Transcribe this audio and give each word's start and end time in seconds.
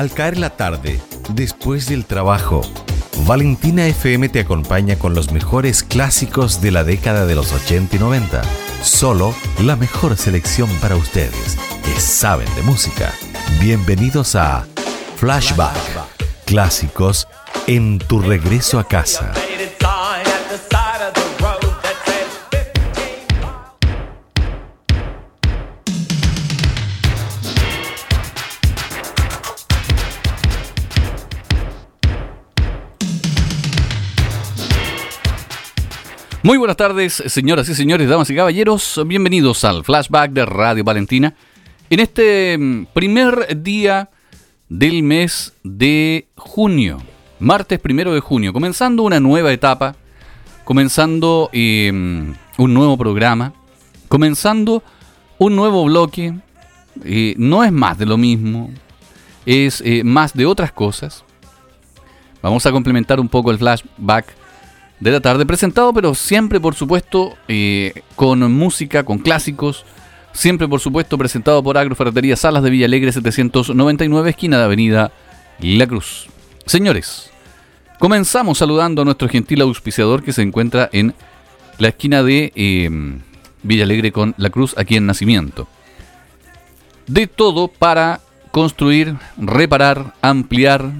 Al 0.00 0.10
caer 0.10 0.38
la 0.38 0.48
tarde, 0.48 0.98
después 1.34 1.86
del 1.86 2.06
trabajo, 2.06 2.62
Valentina 3.26 3.86
FM 3.86 4.30
te 4.30 4.40
acompaña 4.40 4.98
con 4.98 5.12
los 5.12 5.30
mejores 5.30 5.82
clásicos 5.82 6.62
de 6.62 6.70
la 6.70 6.84
década 6.84 7.26
de 7.26 7.34
los 7.34 7.52
80 7.52 7.96
y 7.96 7.98
90. 7.98 8.40
Solo 8.82 9.34
la 9.62 9.76
mejor 9.76 10.16
selección 10.16 10.70
para 10.80 10.96
ustedes 10.96 11.58
que 11.84 12.00
saben 12.00 12.48
de 12.54 12.62
música. 12.62 13.12
Bienvenidos 13.60 14.36
a 14.36 14.66
Flashback. 15.16 15.76
Clásicos 16.46 17.28
en 17.66 17.98
tu 17.98 18.22
regreso 18.22 18.78
a 18.78 18.88
casa. 18.88 19.34
Muy 36.42 36.56
buenas 36.56 36.78
tardes, 36.78 37.22
señoras 37.26 37.68
y 37.68 37.74
señores, 37.74 38.08
damas 38.08 38.30
y 38.30 38.34
caballeros. 38.34 38.98
Bienvenidos 39.04 39.62
al 39.62 39.84
flashback 39.84 40.30
de 40.30 40.46
Radio 40.46 40.82
Valentina. 40.82 41.34
En 41.90 42.00
este 42.00 42.56
mm, 42.56 42.86
primer 42.94 43.62
día 43.62 44.08
del 44.66 45.02
mes 45.02 45.52
de 45.62 46.28
junio, 46.36 46.96
martes 47.40 47.78
primero 47.78 48.14
de 48.14 48.20
junio, 48.20 48.54
comenzando 48.54 49.02
una 49.02 49.20
nueva 49.20 49.52
etapa, 49.52 49.96
comenzando 50.64 51.50
em, 51.52 52.34
un 52.56 52.72
nuevo 52.72 52.96
programa, 52.96 53.52
comenzando 54.08 54.82
un 55.36 55.54
nuevo 55.54 55.84
bloque. 55.84 56.32
Eh, 57.04 57.34
no 57.36 57.64
es 57.64 57.70
más 57.70 57.98
de 57.98 58.06
lo 58.06 58.16
mismo, 58.16 58.70
es 59.44 59.82
eh, 59.84 60.04
más 60.04 60.32
de 60.32 60.46
otras 60.46 60.72
cosas. 60.72 61.22
Vamos 62.40 62.64
a 62.64 62.72
complementar 62.72 63.20
un 63.20 63.28
poco 63.28 63.50
el 63.50 63.58
flashback 63.58 64.39
de 65.00 65.10
la 65.10 65.20
tarde, 65.20 65.46
presentado, 65.46 65.92
pero 65.94 66.14
siempre, 66.14 66.60
por 66.60 66.74
supuesto, 66.74 67.36
eh, 67.48 68.02
con 68.16 68.52
música, 68.52 69.02
con 69.04 69.18
clásicos. 69.18 69.84
Siempre, 70.32 70.68
por 70.68 70.78
supuesto, 70.78 71.18
presentado 71.18 71.62
por 71.62 71.76
Agroferretería 71.76 72.36
Salas 72.36 72.62
de 72.62 72.70
Villalegre 72.70 73.10
799, 73.10 74.30
esquina 74.30 74.58
de 74.58 74.64
Avenida 74.64 75.10
La 75.58 75.86
Cruz. 75.86 76.28
Señores, 76.66 77.30
comenzamos 77.98 78.58
saludando 78.58 79.02
a 79.02 79.04
nuestro 79.04 79.28
gentil 79.28 79.62
auspiciador 79.62 80.22
que 80.22 80.32
se 80.32 80.42
encuentra 80.42 80.88
en 80.92 81.14
la 81.78 81.88
esquina 81.88 82.22
de 82.22 82.52
eh, 82.54 82.90
Villalegre 83.62 84.12
con 84.12 84.34
La 84.36 84.50
Cruz, 84.50 84.74
aquí 84.78 84.96
en 84.96 85.06
Nacimiento. 85.06 85.66
De 87.06 87.26
todo 87.26 87.68
para 87.68 88.20
construir, 88.52 89.16
reparar, 89.36 90.14
ampliar, 90.22 90.92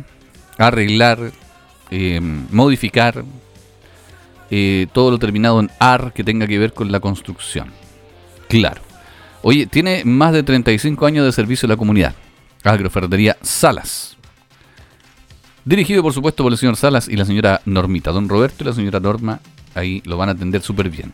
arreglar, 0.58 1.32
eh, 1.90 2.20
modificar, 2.50 3.24
eh, 4.50 4.86
todo 4.92 5.10
lo 5.10 5.18
terminado 5.18 5.60
en 5.60 5.70
AR 5.78 6.12
que 6.12 6.24
tenga 6.24 6.46
que 6.46 6.58
ver 6.58 6.72
con 6.72 6.90
la 6.90 7.00
construcción. 7.00 7.68
Claro. 8.48 8.82
Oye, 9.42 9.66
tiene 9.66 10.04
más 10.04 10.32
de 10.32 10.42
35 10.42 11.06
años 11.06 11.24
de 11.24 11.32
servicio 11.32 11.66
a 11.66 11.70
la 11.70 11.76
comunidad. 11.76 12.14
Agroferretería 12.64 13.36
Salas. 13.42 14.16
Dirigido, 15.64 16.02
por 16.02 16.12
supuesto, 16.12 16.42
por 16.42 16.52
el 16.52 16.58
señor 16.58 16.76
Salas 16.76 17.08
y 17.08 17.16
la 17.16 17.24
señora 17.24 17.60
Normita. 17.64 18.10
Don 18.12 18.28
Roberto 18.28 18.64
y 18.64 18.66
la 18.66 18.72
señora 18.72 19.00
Norma 19.00 19.40
ahí 19.74 20.02
lo 20.04 20.16
van 20.16 20.28
a 20.28 20.32
atender 20.32 20.62
súper 20.62 20.90
bien. 20.90 21.12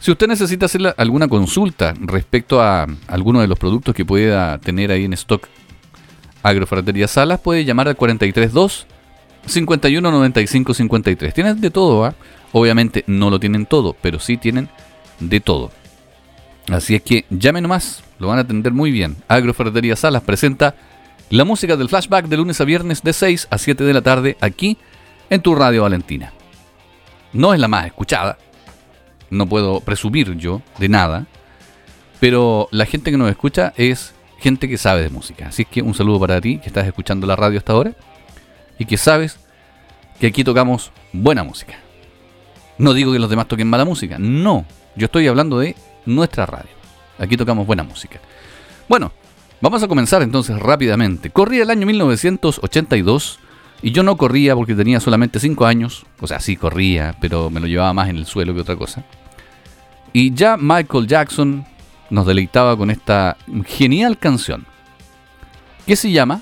Si 0.00 0.10
usted 0.10 0.28
necesita 0.28 0.66
hacer 0.66 0.94
alguna 0.96 1.28
consulta 1.28 1.94
respecto 2.00 2.62
a 2.62 2.86
alguno 3.06 3.40
de 3.40 3.48
los 3.48 3.58
productos 3.58 3.94
que 3.94 4.04
pueda 4.04 4.58
tener 4.58 4.90
ahí 4.90 5.04
en 5.04 5.12
stock 5.12 5.46
Agroferretería 6.42 7.06
Salas, 7.06 7.40
puede 7.40 7.64
llamar 7.64 7.88
al 7.88 7.96
432 7.96 8.86
51 9.46 10.10
95 10.10 10.74
53. 10.74 11.34
Tienes 11.34 11.60
de 11.60 11.70
todo, 11.70 12.04
¿ah? 12.04 12.14
Obviamente 12.52 13.04
no 13.06 13.30
lo 13.30 13.38
tienen 13.38 13.66
todo, 13.66 13.94
pero 14.00 14.18
sí 14.18 14.36
tienen 14.36 14.68
de 15.20 15.40
todo. 15.40 15.70
Así 16.68 16.94
es 16.94 17.02
que 17.02 17.24
llamen 17.30 17.62
nomás, 17.62 18.02
lo 18.18 18.28
van 18.28 18.38
a 18.38 18.42
atender 18.42 18.72
muy 18.72 18.90
bien. 18.90 19.16
Agroferretería 19.28 19.96
Salas 19.96 20.22
presenta 20.22 20.74
la 21.30 21.44
música 21.44 21.76
del 21.76 21.88
flashback 21.88 22.26
de 22.26 22.36
lunes 22.36 22.60
a 22.60 22.64
viernes 22.64 23.02
de 23.02 23.12
6 23.12 23.48
a 23.50 23.58
7 23.58 23.84
de 23.84 23.94
la 23.94 24.02
tarde 24.02 24.36
aquí 24.40 24.76
en 25.30 25.40
tu 25.40 25.54
radio 25.54 25.82
Valentina. 25.82 26.32
No 27.32 27.54
es 27.54 27.60
la 27.60 27.68
más 27.68 27.86
escuchada, 27.86 28.38
no 29.30 29.46
puedo 29.46 29.80
presumir 29.80 30.36
yo 30.36 30.60
de 30.78 30.88
nada, 30.88 31.26
pero 32.18 32.68
la 32.72 32.86
gente 32.86 33.10
que 33.10 33.16
nos 33.16 33.30
escucha 33.30 33.72
es 33.76 34.12
gente 34.38 34.68
que 34.68 34.78
sabe 34.78 35.02
de 35.02 35.10
música. 35.10 35.48
Así 35.48 35.62
es 35.62 35.68
que 35.68 35.82
un 35.82 35.94
saludo 35.94 36.18
para 36.18 36.40
ti 36.40 36.58
que 36.58 36.66
estás 36.66 36.86
escuchando 36.86 37.26
la 37.26 37.36
radio 37.36 37.58
hasta 37.58 37.72
ahora 37.72 37.92
y 38.78 38.84
que 38.84 38.96
sabes 38.96 39.38
que 40.18 40.26
aquí 40.26 40.42
tocamos 40.42 40.90
buena 41.12 41.44
música. 41.44 41.78
No 42.80 42.94
digo 42.94 43.12
que 43.12 43.18
los 43.18 43.28
demás 43.28 43.46
toquen 43.46 43.68
mala 43.68 43.84
música, 43.84 44.16
no. 44.18 44.64
Yo 44.96 45.04
estoy 45.04 45.26
hablando 45.26 45.58
de 45.58 45.76
nuestra 46.06 46.46
radio. 46.46 46.70
Aquí 47.18 47.36
tocamos 47.36 47.66
buena 47.66 47.82
música. 47.82 48.20
Bueno, 48.88 49.12
vamos 49.60 49.82
a 49.82 49.88
comenzar 49.88 50.22
entonces 50.22 50.58
rápidamente. 50.58 51.28
Corría 51.28 51.64
el 51.64 51.68
año 51.68 51.86
1982 51.86 53.38
y 53.82 53.90
yo 53.90 54.02
no 54.02 54.16
corría 54.16 54.56
porque 54.56 54.74
tenía 54.74 54.98
solamente 54.98 55.38
5 55.40 55.66
años. 55.66 56.06
O 56.20 56.26
sea, 56.26 56.40
sí 56.40 56.56
corría, 56.56 57.14
pero 57.20 57.50
me 57.50 57.60
lo 57.60 57.66
llevaba 57.66 57.92
más 57.92 58.08
en 58.08 58.16
el 58.16 58.24
suelo 58.24 58.54
que 58.54 58.62
otra 58.62 58.76
cosa. 58.76 59.04
Y 60.14 60.32
ya 60.32 60.56
Michael 60.56 61.06
Jackson 61.06 61.66
nos 62.08 62.26
deleitaba 62.26 62.78
con 62.78 62.90
esta 62.90 63.36
genial 63.66 64.16
canción. 64.16 64.64
Que 65.86 65.96
se 65.96 66.10
llama 66.10 66.40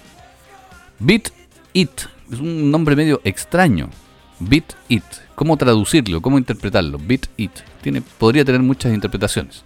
Beat 1.01 1.33
It. 1.73 2.03
Es 2.31 2.39
un 2.39 2.71
nombre 2.71 2.95
medio 2.95 3.21
extraño. 3.25 3.91
Beat 4.39 4.75
It. 4.89 5.03
¿Cómo 5.39 5.57
traducirlo? 5.57 6.21
¿Cómo 6.21 6.37
interpretarlo? 6.37 6.99
Beat 7.01 7.27
It. 7.37 7.53
Tiene, 7.81 8.03
podría 8.03 8.45
tener 8.45 8.61
muchas 8.61 8.93
interpretaciones. 8.93 9.63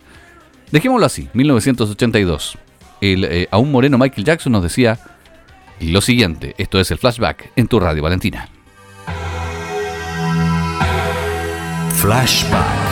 Dejémoslo 0.71 1.06
así, 1.06 1.31
1982. 1.33 2.59
El 3.00 3.25
eh, 3.25 3.49
aún 3.50 3.72
moreno 3.72 3.97
Michael 3.97 4.27
Jackson 4.27 4.53
nos 4.53 4.62
decía 4.62 5.00
lo 5.81 6.03
siguiente. 6.03 6.55
Esto 6.59 6.78
es 6.78 6.91
el 6.91 6.99
flashback 6.99 7.53
en 7.56 7.69
tu 7.69 7.81
radio, 7.81 8.03
Valentina. 8.03 8.50
Flashback. 11.94 12.91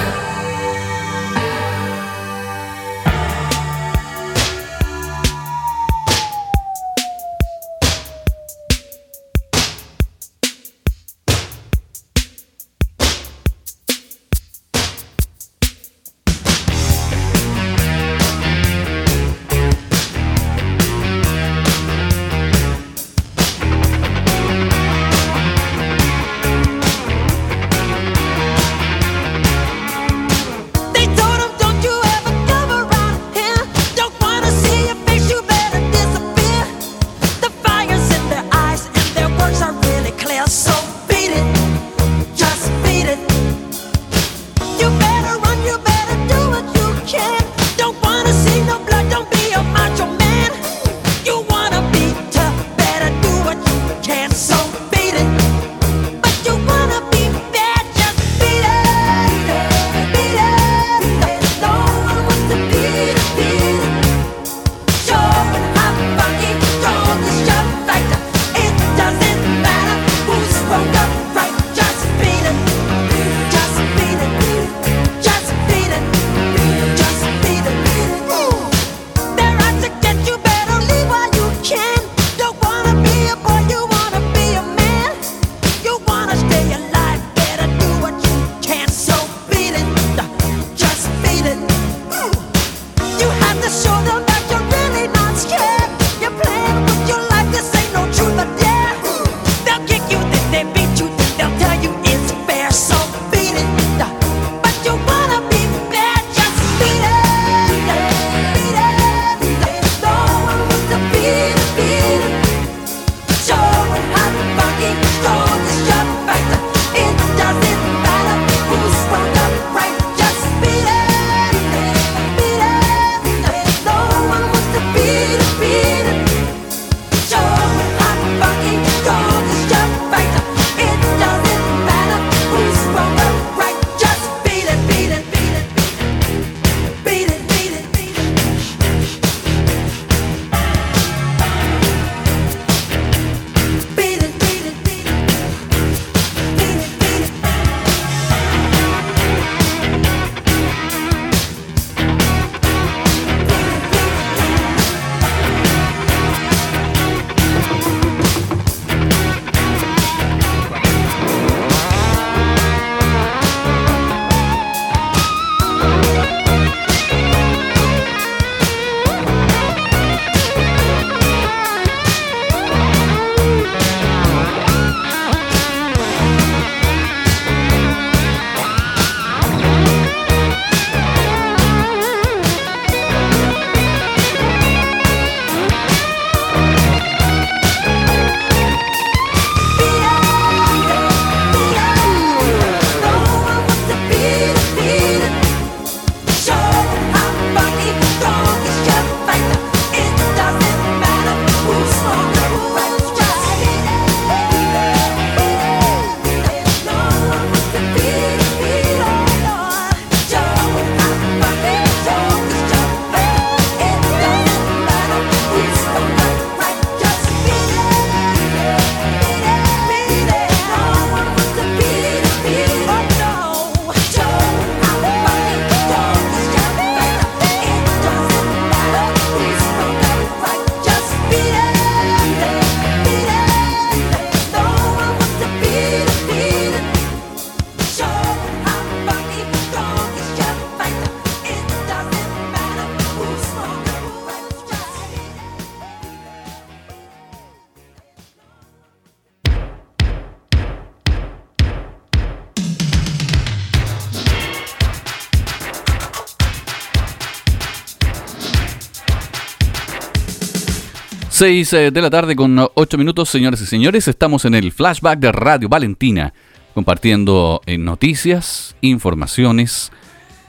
6 261.40 261.72
eh, 261.72 261.90
de 261.90 262.02
la 262.02 262.10
tarde 262.10 262.36
con 262.36 262.54
8 262.74 262.98
minutos, 262.98 263.30
señores 263.30 263.62
y 263.62 263.64
señores. 263.64 264.06
Estamos 264.08 264.44
en 264.44 264.54
el 264.54 264.72
flashback 264.72 265.18
de 265.20 265.32
Radio 265.32 265.70
Valentina, 265.70 266.34
compartiendo 266.74 267.62
eh, 267.64 267.78
noticias, 267.78 268.76
informaciones, 268.82 269.90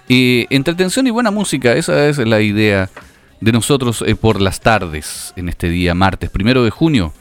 eh, 0.09 0.47
entretención 0.49 1.07
y 1.07 1.11
buena 1.11 1.31
música. 1.31 1.71
Esa 1.77 2.09
es 2.09 2.17
la 2.17 2.41
idea 2.41 2.89
de 3.39 3.51
nosotros 3.53 4.03
por 4.19 4.41
las 4.41 4.59
tardes, 4.59 5.31
en 5.37 5.47
este 5.47 5.69
día 5.69 5.95
martes, 5.95 6.29
primero 6.29 6.61
de 6.65 6.71
junio. 6.71 7.13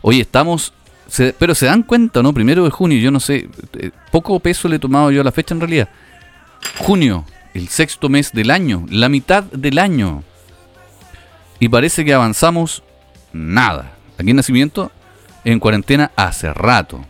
Hoy 0.00 0.22
estamos, 0.22 0.72
pero 1.38 1.54
se 1.54 1.66
dan 1.66 1.82
cuenta, 1.82 2.22
¿no? 2.22 2.32
Primero 2.32 2.64
de 2.64 2.70
junio, 2.70 2.98
yo 2.98 3.10
no 3.10 3.20
sé, 3.20 3.50
poco 4.10 4.40
peso 4.40 4.66
le 4.66 4.76
he 4.76 4.78
tomado 4.78 5.10
yo 5.10 5.20
a 5.20 5.24
la 5.24 5.32
fecha 5.32 5.52
en 5.52 5.60
realidad. 5.60 5.90
Junio, 6.78 7.26
el 7.52 7.68
sexto 7.68 8.08
mes 8.08 8.32
del 8.32 8.50
año, 8.50 8.86
la 8.88 9.10
mitad 9.10 9.44
del 9.44 9.78
año 9.78 10.24
y 11.60 11.68
parece 11.68 12.04
que 12.04 12.14
avanzamos 12.14 12.82
nada. 13.32 13.92
Aquí 14.18 14.30
en 14.30 14.36
Nacimiento, 14.36 14.90
en 15.44 15.60
cuarentena 15.60 16.10
hace 16.16 16.52
rato. 16.52 17.04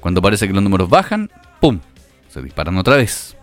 Cuando 0.00 0.22
parece 0.22 0.46
que 0.46 0.52
los 0.52 0.62
números 0.62 0.88
bajan, 0.88 1.30
¡pum! 1.60 1.80
Se 2.28 2.42
disparan 2.42 2.76
otra 2.78 2.96
vez. 2.96 3.36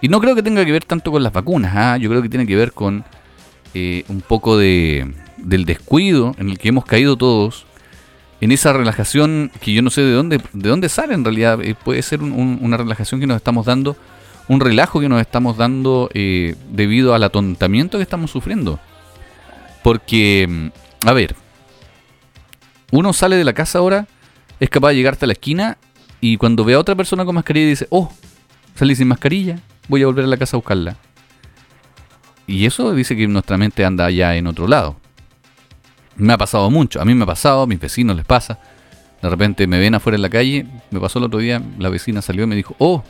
Y 0.00 0.08
no 0.08 0.20
creo 0.20 0.34
que 0.34 0.42
tenga 0.42 0.64
que 0.64 0.72
ver 0.72 0.84
tanto 0.84 1.10
con 1.10 1.22
las 1.22 1.32
vacunas, 1.32 1.72
¿ah? 1.74 1.96
yo 1.96 2.08
creo 2.10 2.22
que 2.22 2.28
tiene 2.28 2.46
que 2.46 2.54
ver 2.54 2.72
con 2.72 3.04
eh, 3.74 4.04
un 4.08 4.20
poco 4.20 4.56
de, 4.58 5.12
del 5.38 5.64
descuido 5.64 6.34
en 6.38 6.50
el 6.50 6.58
que 6.58 6.68
hemos 6.68 6.84
caído 6.84 7.16
todos, 7.16 7.66
en 8.40 8.52
esa 8.52 8.72
relajación 8.72 9.50
que 9.60 9.72
yo 9.72 9.82
no 9.82 9.90
sé 9.90 10.02
de 10.02 10.12
dónde, 10.12 10.40
de 10.52 10.68
dónde 10.68 10.88
sale 10.88 11.14
en 11.14 11.24
realidad, 11.24 11.60
eh, 11.62 11.74
puede 11.74 12.02
ser 12.02 12.22
una 12.22 12.76
relajación 12.76 13.20
que 13.20 13.26
nos 13.26 13.36
estamos 13.36 13.64
dando, 13.64 13.96
un 14.48 14.60
relajo 14.60 15.00
que 15.00 15.08
nos 15.08 15.20
estamos 15.20 15.56
dando 15.56 16.10
eh, 16.12 16.54
debido 16.70 17.14
al 17.14 17.24
atontamiento 17.24 17.98
que 17.98 18.02
estamos 18.02 18.30
sufriendo. 18.30 18.78
Porque, 19.86 20.72
a 21.04 21.12
ver, 21.12 21.36
uno 22.90 23.12
sale 23.12 23.36
de 23.36 23.44
la 23.44 23.52
casa 23.52 23.78
ahora, 23.78 24.08
es 24.58 24.68
capaz 24.68 24.88
de 24.88 24.96
llegar 24.96 25.12
hasta 25.12 25.28
la 25.28 25.34
esquina 25.34 25.78
y 26.20 26.38
cuando 26.38 26.64
ve 26.64 26.74
a 26.74 26.80
otra 26.80 26.96
persona 26.96 27.24
con 27.24 27.36
mascarilla 27.36 27.68
dice, 27.68 27.86
oh, 27.90 28.12
salí 28.74 28.96
sin 28.96 29.06
mascarilla, 29.06 29.60
voy 29.86 30.02
a 30.02 30.06
volver 30.06 30.24
a 30.24 30.26
la 30.26 30.38
casa 30.38 30.56
a 30.56 30.58
buscarla. 30.58 30.96
Y 32.48 32.66
eso 32.66 32.92
dice 32.94 33.16
que 33.16 33.28
nuestra 33.28 33.58
mente 33.58 33.84
anda 33.84 34.06
allá 34.06 34.34
en 34.34 34.48
otro 34.48 34.66
lado. 34.66 34.96
Me 36.16 36.32
ha 36.32 36.36
pasado 36.36 36.68
mucho, 36.68 37.00
a 37.00 37.04
mí 37.04 37.14
me 37.14 37.22
ha 37.22 37.26
pasado, 37.26 37.62
a 37.62 37.66
mis 37.68 37.78
vecinos 37.78 38.16
les 38.16 38.26
pasa. 38.26 38.58
De 39.22 39.30
repente 39.30 39.68
me 39.68 39.78
ven 39.78 39.94
afuera 39.94 40.16
en 40.16 40.22
la 40.22 40.30
calle, 40.30 40.66
me 40.90 40.98
pasó 40.98 41.20
el 41.20 41.26
otro 41.26 41.38
día, 41.38 41.62
la 41.78 41.90
vecina 41.90 42.22
salió 42.22 42.42
y 42.42 42.48
me 42.48 42.56
dijo, 42.56 42.74
oh, 42.80 43.04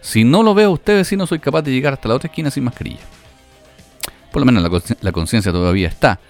si 0.00 0.24
no 0.24 0.42
lo 0.42 0.52
veo 0.52 0.70
a 0.70 0.72
usted 0.72 0.96
vecino, 0.96 1.28
soy 1.28 1.38
capaz 1.38 1.62
de 1.62 1.70
llegar 1.70 1.92
hasta 1.92 2.08
la 2.08 2.16
otra 2.16 2.26
esquina 2.26 2.50
sin 2.50 2.64
mascarilla 2.64 3.17
por 4.32 4.40
lo 4.40 4.46
menos 4.46 4.62
la, 5.00 5.12
conciencia 5.12 5.52
todavía 5.52 5.88
está. 5.88 6.20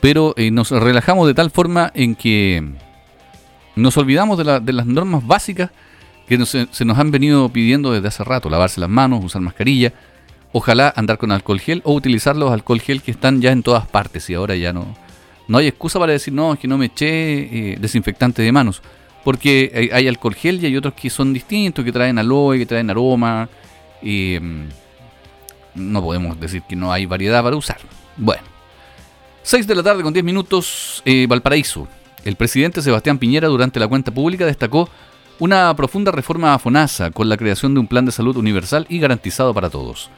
Pero 0.00 0.34
eh, 0.36 0.50
nos 0.50 0.70
relajamos 0.70 1.26
de 1.26 1.34
tal 1.34 1.50
forma 1.50 1.90
en 1.94 2.14
que 2.14 2.64
nos 3.76 3.96
olvidamos 3.96 4.38
de, 4.38 4.72
las 4.72 4.86
normas 4.86 5.26
básicas 5.26 5.70
que 6.26 6.44
se 6.44 6.84
nos 6.84 6.98
han 6.98 7.10
venido 7.10 7.48
pidiendo 7.48 7.92
desde 7.92 8.08
hace 8.08 8.24
rato. 8.24 8.50
Lavarse 8.50 8.80
las 8.80 8.90
manos, 8.90 9.24
usar 9.24 9.42
mascarilla, 9.42 9.92
ojalá 10.52 10.92
andar 10.96 11.18
con 11.18 11.32
alcohol 11.32 11.60
gel 11.60 11.82
o 11.84 11.94
utilizar 11.94 12.36
los 12.36 12.50
alcohol 12.50 12.80
gel 12.80 13.02
que 13.02 13.10
están 13.10 13.40
ya 13.40 13.52
en 13.52 13.62
todas 13.62 13.86
partes 13.86 14.28
y 14.30 14.34
ahora 14.34 14.54
ya 14.56 14.72
no, 14.72 14.94
no 15.48 15.58
hay 15.58 15.66
excusa 15.66 15.98
para 15.98 16.12
decir 16.12 16.32
no, 16.32 16.52
es 16.52 16.58
que 16.58 16.68
no 16.68 16.78
me 16.78 16.86
eché 16.86 17.72
eh, 17.72 17.76
desinfectante 17.80 18.42
de 18.42 18.52
manos. 18.52 18.82
Porque 19.24 19.90
hay, 19.92 20.08
alcohol 20.08 20.34
gel 20.34 20.60
y 20.62 20.66
hay 20.66 20.76
otros 20.76 20.94
que 20.94 21.08
son 21.08 21.32
distintos, 21.32 21.84
que 21.84 21.92
traen 21.92 22.18
aloe, 22.18 22.58
que 22.58 22.66
traen 22.66 22.90
aroma. 22.90 23.48
mm, 24.02 24.81
no 25.74 26.02
podemos 26.02 26.38
decir 26.38 26.62
que 26.62 26.76
no 26.76 26.92
hay 26.92 27.06
variedad 27.06 27.42
para 27.42 27.56
usar. 27.56 27.78
Bueno, 28.16 28.42
6 29.42 29.66
de 29.66 29.74
la 29.74 29.82
tarde 29.82 30.02
con 30.02 30.12
10 30.12 30.24
minutos, 30.24 31.02
eh, 31.04 31.26
Valparaíso. 31.26 31.88
El 32.24 32.36
presidente 32.36 32.82
Sebastián 32.82 33.18
Piñera 33.18 33.48
durante 33.48 33.80
la 33.80 33.88
cuenta 33.88 34.12
pública 34.12 34.46
destacó 34.46 34.88
una 35.40 35.74
profunda 35.74 36.12
reforma 36.12 36.54
a 36.54 36.58
FONASA 36.58 37.10
con 37.10 37.28
la 37.28 37.36
creación 37.36 37.74
de 37.74 37.80
un 37.80 37.88
plan 37.88 38.04
de 38.04 38.12
salud 38.12 38.36
universal 38.36 38.86
y 38.88 39.00
garantizado 39.00 39.52
para 39.52 39.70
todos, 39.70 40.08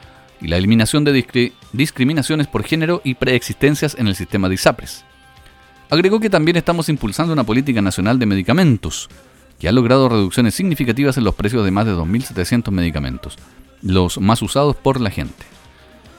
y 0.40 0.48
la 0.48 0.58
eliminación 0.58 1.04
de 1.04 1.24
discriminaciones 1.72 2.46
por 2.46 2.64
género 2.64 3.00
y 3.04 3.14
preexistencias 3.14 3.96
en 3.98 4.08
el 4.08 4.16
sistema 4.16 4.48
de 4.48 4.56
ISAPRES. 4.56 5.04
Agregó 5.88 6.20
que 6.20 6.28
también 6.28 6.58
estamos 6.58 6.90
impulsando 6.90 7.32
una 7.32 7.44
política 7.44 7.80
nacional 7.80 8.18
de 8.18 8.26
medicamentos, 8.26 9.08
que 9.58 9.68
ha 9.68 9.72
logrado 9.72 10.10
reducciones 10.10 10.54
significativas 10.54 11.16
en 11.16 11.24
los 11.24 11.34
precios 11.34 11.64
de 11.64 11.70
más 11.70 11.86
de 11.86 11.92
2.700 11.92 12.70
medicamentos, 12.70 13.38
los 13.84 14.18
más 14.18 14.42
usados 14.42 14.74
por 14.74 15.00
la 15.00 15.10
gente. 15.10 15.44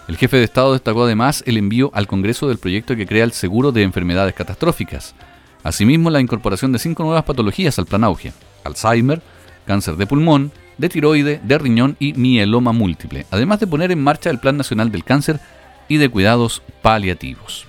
El 0.07 0.17
jefe 0.17 0.37
de 0.37 0.43
Estado 0.43 0.73
destacó 0.73 1.03
además 1.03 1.43
el 1.47 1.57
envío 1.57 1.89
al 1.93 2.07
Congreso 2.07 2.47
del 2.47 2.59
proyecto 2.59 2.95
que 2.95 3.07
crea 3.07 3.23
el 3.23 3.31
seguro 3.31 3.71
de 3.71 3.81
enfermedades 3.81 4.35
catastróficas. 4.35 5.15
Asimismo, 5.63 6.11
la 6.11 6.21
incorporación 6.21 6.71
de 6.71 6.79
cinco 6.79 7.03
nuevas 7.03 7.23
patologías 7.23 7.79
al 7.79 7.87
plan 7.87 8.03
auge. 8.03 8.31
Alzheimer, 8.63 9.21
cáncer 9.65 9.95
de 9.95 10.05
pulmón, 10.05 10.51
de 10.77 10.89
tiroide, 10.89 11.41
de 11.43 11.57
riñón 11.57 11.95
y 11.99 12.13
mieloma 12.13 12.71
múltiple, 12.71 13.25
además 13.31 13.59
de 13.59 13.67
poner 13.67 13.91
en 13.91 14.03
marcha 14.03 14.29
el 14.29 14.39
Plan 14.39 14.57
Nacional 14.57 14.91
del 14.91 15.03
Cáncer 15.03 15.39
y 15.87 15.97
de 15.97 16.09
Cuidados 16.09 16.61
Paliativos. 16.81 17.67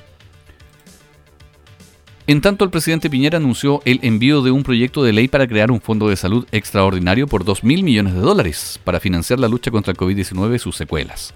En 2.28 2.40
tanto, 2.40 2.64
el 2.64 2.70
presidente 2.70 3.08
Piñera 3.08 3.36
anunció 3.36 3.82
el 3.84 4.00
envío 4.02 4.42
de 4.42 4.50
un 4.50 4.64
proyecto 4.64 5.04
de 5.04 5.12
ley 5.12 5.28
para 5.28 5.46
crear 5.46 5.70
un 5.70 5.80
fondo 5.80 6.08
de 6.08 6.16
salud 6.16 6.44
extraordinario 6.50 7.28
por 7.28 7.44
2 7.44 7.62
mil 7.62 7.84
millones 7.84 8.14
de 8.14 8.20
dólares 8.20 8.80
para 8.82 8.98
financiar 8.98 9.38
la 9.38 9.46
lucha 9.46 9.70
contra 9.70 9.92
el 9.92 9.96
COVID-19 9.96 10.56
y 10.56 10.58
sus 10.58 10.74
secuelas. 10.74 11.34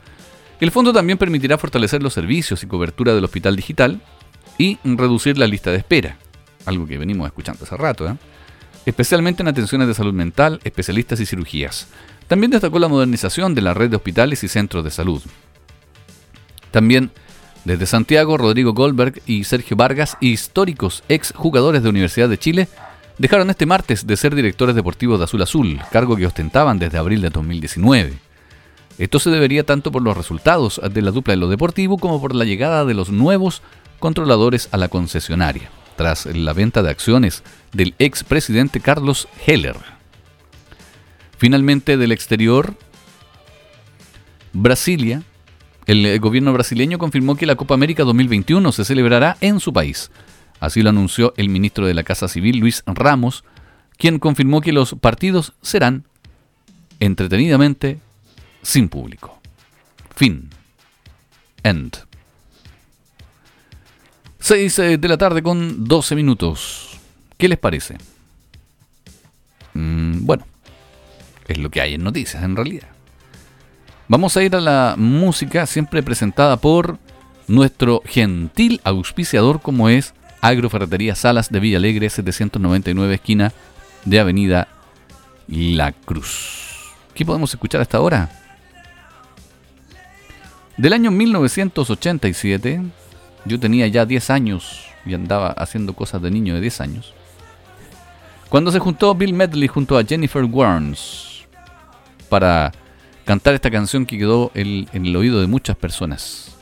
El 0.59 0.73
fondo 0.73 0.93
también 0.93 1.17
permitirá 1.17 1.59
fortalecer 1.59 2.03
los 2.03 2.13
servicios 2.13 2.65
y 2.65 2.67
cobertura 2.67 3.15
del 3.15 3.25
hospital 3.25 3.55
digital 3.55 4.01
y 4.59 4.79
reducir 4.83 5.39
la 5.39 5.47
lista 5.47 5.71
de 5.71 5.77
espera, 5.77 6.19
algo 6.67 6.89
que 6.89 6.99
venimos 6.99 7.25
escuchando 7.29 7.65
hace 7.65 7.77
rato, 7.77 8.09
¿eh? 8.09 8.17
especialmente 8.85 9.45
en 9.45 9.49
atenciones 9.49 9.87
de 9.87 9.95
salud 9.95 10.13
mental, 10.13 10.59
especialistas 10.65 11.21
y 11.21 11.27
cirugías. 11.27 11.87
También 12.27 12.51
destacó 12.51 12.81
la 12.81 12.89
modernización 12.89 13.55
de 13.55 13.63
la 13.63 13.75
red 13.75 13.91
de 13.91 13.97
hospitales 13.97 14.43
y 14.43 14.49
centros 14.49 14.83
de 14.83 14.91
salud. 14.91 15.23
También 16.73 17.13
desde 17.65 17.87
Santiago, 17.87 18.37
Rodrigo 18.37 18.73
Goldberg 18.73 19.21
y 19.27 19.45
Sergio 19.45 19.77
Vargas, 19.77 20.17
históricos 20.21 21.03
ex 21.09 21.33
jugadores 21.35 21.83
de 21.83 21.89
Universidad 21.89 22.29
de 22.29 22.39
Chile, 22.39 22.69
dejaron 23.19 23.51
este 23.51 23.67
martes 23.67 24.07
de 24.07 24.17
ser 24.17 24.35
directores 24.35 24.75
deportivos 24.75 25.19
de 25.19 25.25
Azul 25.25 25.43
Azul, 25.43 25.81
cargo 25.93 26.17
que 26.17 26.27
ostentaban 26.27 26.79
desde 26.79 26.99
abril 26.99 27.21
de 27.21 27.31
2019. 27.31 28.15
Esto 28.99 29.19
se 29.19 29.31
debería 29.31 29.65
tanto 29.65 29.93
por 29.93 30.03
los 30.03 30.17
resultados 30.17 30.81
de 30.91 31.03
la 31.03 31.11
dupla 31.11 31.33
de 31.33 31.41
lo 31.41 31.49
deportivo 31.49 31.99
como 31.99 32.21
por 32.21 32.35
la 32.35 32.45
llegada 32.45 32.85
de 32.85 32.95
los 32.95 33.11
nuevos 33.11 33.63
controladores 33.99 34.69
a 34.73 34.79
la 34.79 34.89
concesionaria, 34.89 35.71
tras 35.97 36.27
la 36.27 36.53
venta 36.55 36.83
de 36.83 36.91
acciones 36.91 37.43
del 37.73 37.95
ex 37.99 38.25
presidente 38.25 38.81
Carlos 38.81 39.29
Heller. 39.47 39.77
Finalmente, 41.37 41.97
del 41.97 42.13
exterior, 42.13 42.75
Brasilia 44.53 45.23
el 45.91 46.07
eh, 46.07 46.19
gobierno 46.19 46.53
brasileño 46.53 46.99
confirmó 46.99 47.35
que 47.35 47.47
la 47.47 47.57
Copa 47.57 47.75
América 47.75 48.05
2021 48.05 48.71
se 48.71 48.85
celebrará 48.85 49.37
en 49.41 49.59
su 49.59 49.73
país. 49.73 50.13
Así 50.61 50.83
lo 50.83 50.91
anunció 50.91 51.35
el 51.37 51.49
ministro 51.49 51.85
de 51.85 51.95
la 51.95 52.05
Casa 52.05 52.29
Civil, 52.29 52.59
Luis 52.59 52.85
Ramos, 52.87 53.43
quien 53.97 54.21
confirmó 54.21 54.61
que 54.61 54.73
los 54.73 54.95
partidos 54.95 55.53
serán 55.63 56.05
entretenidamente 57.01 57.99
sin 58.63 58.89
público. 58.89 59.41
Fin. 60.15 60.51
End. 61.65 61.97
6 64.39 64.79
eh, 64.79 64.97
de 64.97 65.09
la 65.09 65.19
tarde 65.19 65.43
con 65.43 65.89
12 65.89 66.15
minutos. 66.15 67.01
¿Qué 67.37 67.49
les 67.49 67.59
parece? 67.59 67.99
Mm, 69.75 70.25
bueno, 70.25 70.47
es 71.49 71.59
lo 71.59 71.69
que 71.69 71.81
hay 71.81 71.95
en 71.95 72.05
noticias 72.05 72.45
en 72.45 72.55
realidad. 72.55 73.00
Vamos 74.11 74.37
a 74.37 74.43
ir 74.43 74.57
a 74.57 74.61
la 74.61 74.97
música 74.99 75.67
siempre 75.67 76.03
presentada 76.03 76.57
por 76.57 76.99
nuestro 77.47 78.03
gentil 78.05 78.81
auspiciador 78.83 79.61
como 79.61 79.89
es 79.89 80.15
Agroferretería 80.41 81.15
Salas 81.15 81.49
de 81.51 81.61
Villa 81.61 81.77
Alegre 81.77 82.11
799 82.11 83.15
esquina 83.15 83.53
de 84.05 84.19
Avenida 84.19 84.67
La 85.47 85.93
Cruz. 85.93 86.91
¿Qué 87.15 87.25
podemos 87.25 87.55
escuchar 87.55 87.83
hasta 87.83 87.99
ahora? 87.99 88.29
Del 90.77 90.93
año 90.93 91.13
1987, 91.13 92.83
yo 93.45 93.61
tenía 93.61 93.87
ya 93.87 94.07
10 94.07 94.31
años 94.31 94.87
y 95.07 95.15
andaba 95.15 95.53
haciendo 95.53 95.93
cosas 95.93 96.21
de 96.21 96.33
niño 96.33 96.57
de 96.57 96.63
10 96.63 96.81
años. 96.81 97.15
Cuando 98.49 98.73
se 98.73 98.81
juntó 98.81 99.15
Bill 99.15 99.35
Medley 99.35 99.69
junto 99.69 99.97
a 99.97 100.03
Jennifer 100.03 100.43
Warnes 100.43 101.45
para 102.29 102.73
cantar 103.25 103.55
esta 103.55 103.71
canción 103.71 104.07
que 104.07 104.19
quedó 104.19 104.51
en, 104.55 104.89
el 104.93 105.17
oído 105.17 105.41
de 105.41 105.47
muchas 105.47 105.77
personas. 105.77 106.57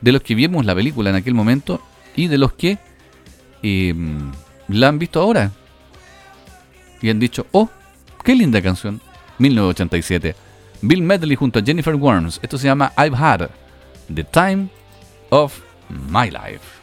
De 0.00 0.12
los 0.12 0.22
que 0.22 0.34
vimos 0.34 0.64
la 0.64 0.74
película 0.74 1.10
en 1.10 1.16
aquel 1.16 1.34
momento 1.34 1.80
y 2.16 2.28
de 2.28 2.38
los 2.38 2.52
que 2.52 2.78
em, 3.62 4.32
la 4.68 4.88
han 4.88 4.98
visto 4.98 5.20
ahora. 5.20 5.52
Y 7.00 7.10
han 7.10 7.18
dicho, 7.18 7.46
oh, 7.52 7.68
qué 8.24 8.34
linda 8.34 8.60
canción. 8.62 9.00
1987. 9.38 10.34
Bill 10.82 11.02
Medley 11.02 11.36
junto 11.36 11.58
a 11.58 11.62
Jennifer 11.62 11.94
Worms. 11.94 12.40
Esto 12.42 12.58
se 12.58 12.66
llama 12.66 12.92
I've 12.96 13.16
Had 13.16 13.50
The 14.12 14.24
Time 14.24 14.68
of 15.30 15.58
My 15.88 16.30
Life. 16.30 16.82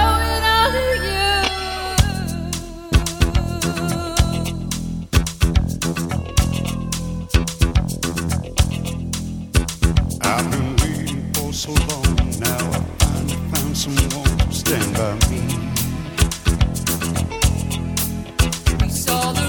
someone 13.81 14.51
stand 14.51 14.93
by 14.93 15.13
me. 15.29 15.41
I 18.79 18.87
saw 18.87 19.31
the 19.33 19.40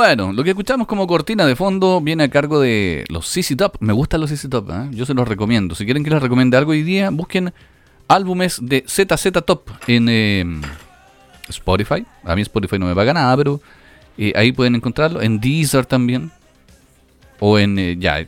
Bueno, 0.00 0.32
lo 0.32 0.42
que 0.42 0.48
escuchamos 0.48 0.86
como 0.86 1.06
cortina 1.06 1.44
de 1.44 1.54
fondo 1.54 2.00
viene 2.00 2.24
a 2.24 2.30
cargo 2.30 2.58
de 2.58 3.04
los 3.10 3.26
CC 3.26 3.54
Top. 3.54 3.76
Me 3.80 3.92
gustan 3.92 4.22
los 4.22 4.30
CC 4.30 4.48
Top, 4.48 4.70
¿eh? 4.70 4.88
yo 4.92 5.04
se 5.04 5.12
los 5.12 5.28
recomiendo. 5.28 5.74
Si 5.74 5.84
quieren 5.84 6.02
que 6.02 6.08
les 6.08 6.22
recomiende 6.22 6.56
algo 6.56 6.70
hoy 6.70 6.82
día, 6.82 7.10
busquen 7.10 7.52
álbumes 8.08 8.60
de 8.62 8.82
ZZ 8.88 9.30
Top 9.44 9.68
en 9.88 10.06
eh, 10.08 10.44
Spotify. 11.50 12.06
A 12.24 12.34
mí 12.34 12.40
Spotify 12.40 12.78
no 12.78 12.86
me 12.86 12.94
paga 12.94 13.12
nada, 13.12 13.36
pero 13.36 13.60
eh, 14.16 14.32
ahí 14.36 14.52
pueden 14.52 14.74
encontrarlo. 14.74 15.20
En 15.20 15.38
Deezer 15.38 15.84
también. 15.84 16.30
O 17.38 17.58
en, 17.58 18.00
ya, 18.00 18.26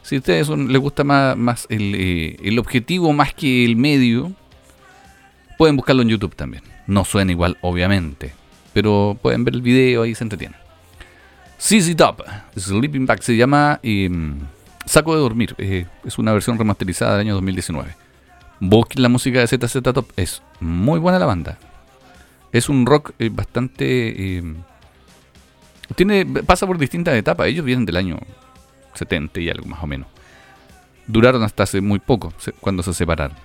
si 0.00 0.16
a 0.16 0.18
ustedes 0.20 0.46
son- 0.46 0.72
les 0.72 0.80
gusta 0.80 1.04
más, 1.04 1.66
el, 1.68 2.38
el 2.42 2.58
objetivo 2.58 3.12
más 3.12 3.34
que 3.34 3.62
el 3.66 3.76
medio, 3.76 4.32
pueden 5.58 5.76
buscarlo 5.76 6.00
en 6.00 6.08
YouTube 6.08 6.34
también. 6.34 6.62
No 6.86 7.04
suena 7.04 7.30
igual, 7.30 7.58
obviamente. 7.60 8.32
Pero 8.72 9.18
pueden 9.20 9.44
ver 9.44 9.52
el 9.52 9.60
video 9.60 10.06
y 10.06 10.14
se 10.14 10.24
entretienen. 10.24 10.56
CZ 11.58 11.96
Top, 11.96 12.22
Sleeping 12.56 13.04
Bag, 13.06 13.22
se 13.22 13.36
llama 13.36 13.80
eh, 13.82 14.08
Saco 14.86 15.14
de 15.14 15.20
Dormir. 15.20 15.54
eh, 15.58 15.86
es 16.04 16.18
una 16.18 16.32
versión 16.32 16.56
remasterizada 16.56 17.12
del 17.12 17.26
año 17.26 17.34
2019. 17.34 17.94
Busquen 18.60 19.02
la 19.02 19.08
música 19.08 19.40
de 19.40 19.46
ZZ 19.46 19.82
Top, 19.82 20.10
es 20.16 20.42
muy 20.60 21.00
buena 21.00 21.18
la 21.18 21.26
banda. 21.26 21.58
Es 22.52 22.68
un 22.68 22.86
rock 22.86 23.12
eh, 23.18 23.28
bastante... 23.32 24.38
eh, 24.38 24.54
tiene, 25.96 26.26
pasa 26.26 26.66
por 26.66 26.78
distintas 26.78 27.14
etapas. 27.14 27.48
Ellos 27.48 27.64
vienen 27.64 27.86
del 27.86 27.96
año 27.96 28.18
70 28.94 29.40
y 29.40 29.50
algo 29.50 29.66
más 29.66 29.82
o 29.82 29.86
menos. 29.86 30.06
Duraron 31.06 31.42
hasta 31.42 31.62
hace 31.62 31.80
muy 31.80 31.98
poco, 31.98 32.32
cuando 32.60 32.82
se 32.82 32.92
separaron. 32.92 33.36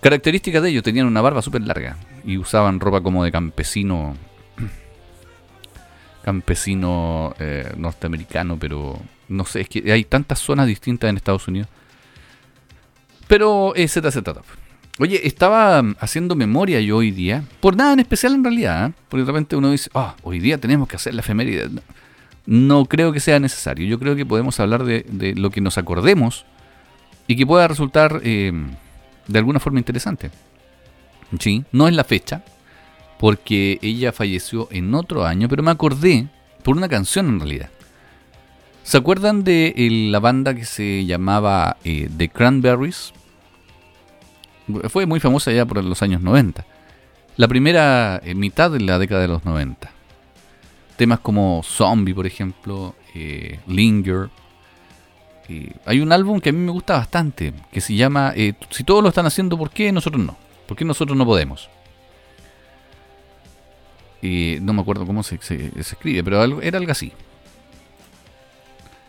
Características 0.00 0.62
de 0.62 0.70
ellos, 0.70 0.82
tenían 0.82 1.06
una 1.06 1.20
barba 1.20 1.42
súper 1.42 1.62
larga 1.62 1.96
y 2.24 2.36
usaban 2.36 2.80
ropa 2.80 3.00
como 3.00 3.24
de 3.24 3.32
campesino 3.32 4.16
campesino 6.22 7.34
eh, 7.38 7.72
norteamericano, 7.76 8.58
pero 8.58 8.98
no 9.28 9.44
sé, 9.44 9.62
es 9.62 9.68
que 9.68 9.92
hay 9.92 10.04
tantas 10.04 10.38
zonas 10.38 10.66
distintas 10.66 11.10
en 11.10 11.16
Estados 11.16 11.48
Unidos. 11.48 11.68
Pero 13.28 13.74
eh, 13.74 13.88
ZZ. 13.88 14.18
Oye, 14.98 15.26
estaba 15.26 15.82
mm, 15.82 15.96
haciendo 16.00 16.34
memoria 16.36 16.80
yo 16.80 16.98
hoy 16.98 17.10
día, 17.10 17.44
por 17.60 17.76
nada 17.76 17.94
en 17.94 18.00
especial 18.00 18.34
en 18.34 18.44
realidad, 18.44 18.88
¿eh? 18.88 18.92
porque 19.08 19.24
de 19.24 19.26
repente 19.26 19.56
uno 19.56 19.70
dice, 19.70 19.90
ah, 19.94 20.16
hoy 20.22 20.38
día 20.38 20.58
tenemos 20.58 20.88
que 20.88 20.96
hacer 20.96 21.14
la 21.14 21.20
efeméride. 21.20 21.70
No, 22.44 22.84
creo 22.86 23.12
que 23.12 23.20
sea 23.20 23.38
necesario, 23.38 23.86
yo 23.86 23.98
creo 23.98 24.16
que 24.16 24.26
podemos 24.26 24.58
hablar 24.60 24.84
de, 24.84 25.06
de 25.08 25.34
lo 25.34 25.50
que 25.50 25.60
nos 25.60 25.78
acordemos 25.78 26.44
y 27.26 27.36
que 27.36 27.46
pueda 27.46 27.68
resultar 27.68 28.20
eh, 28.24 28.52
de 29.26 29.38
alguna 29.38 29.60
forma 29.60 29.78
interesante. 29.78 30.30
Sí, 31.38 31.64
no 31.72 31.88
es 31.88 31.94
la 31.94 32.04
fecha, 32.04 32.44
porque 33.22 33.78
ella 33.82 34.10
falleció 34.10 34.66
en 34.72 34.92
otro 34.96 35.24
año, 35.24 35.48
pero 35.48 35.62
me 35.62 35.70
acordé 35.70 36.26
por 36.64 36.76
una 36.76 36.88
canción 36.88 37.28
en 37.28 37.38
realidad. 37.38 37.70
¿Se 38.82 38.98
acuerdan 38.98 39.44
de 39.44 39.72
la 40.10 40.18
banda 40.18 40.56
que 40.56 40.64
se 40.64 41.04
llamaba 41.04 41.76
eh, 41.84 42.10
The 42.16 42.30
Cranberries? 42.30 43.12
Fue 44.88 45.06
muy 45.06 45.20
famosa 45.20 45.52
ya 45.52 45.64
por 45.64 45.84
los 45.84 46.02
años 46.02 46.20
90. 46.20 46.66
La 47.36 47.46
primera 47.46 48.20
eh, 48.24 48.34
mitad 48.34 48.72
de 48.72 48.80
la 48.80 48.98
década 48.98 49.20
de 49.20 49.28
los 49.28 49.44
90. 49.44 49.88
Temas 50.96 51.20
como 51.20 51.62
Zombie, 51.62 52.14
por 52.14 52.26
ejemplo, 52.26 52.96
eh, 53.14 53.60
Linger. 53.68 54.30
Hay 55.86 56.00
un 56.00 56.10
álbum 56.10 56.40
que 56.40 56.48
a 56.48 56.52
mí 56.52 56.58
me 56.58 56.72
gusta 56.72 56.94
bastante, 56.94 57.54
que 57.70 57.80
se 57.80 57.94
llama 57.94 58.34
Si 58.70 58.82
todos 58.82 59.00
lo 59.00 59.10
están 59.10 59.26
haciendo, 59.26 59.56
¿por 59.56 59.70
qué 59.70 59.92
nosotros 59.92 60.24
no? 60.24 60.36
¿Por 60.66 60.76
qué 60.76 60.84
nosotros 60.84 61.16
no 61.16 61.24
podemos? 61.24 61.70
Y 64.22 64.58
no 64.62 64.72
me 64.72 64.80
acuerdo 64.82 65.04
cómo 65.04 65.22
se, 65.24 65.38
escribe, 65.76 66.22
pero 66.22 66.40
algo- 66.40 66.62
era 66.62 66.78
algo 66.78 66.92
así. 66.92 67.12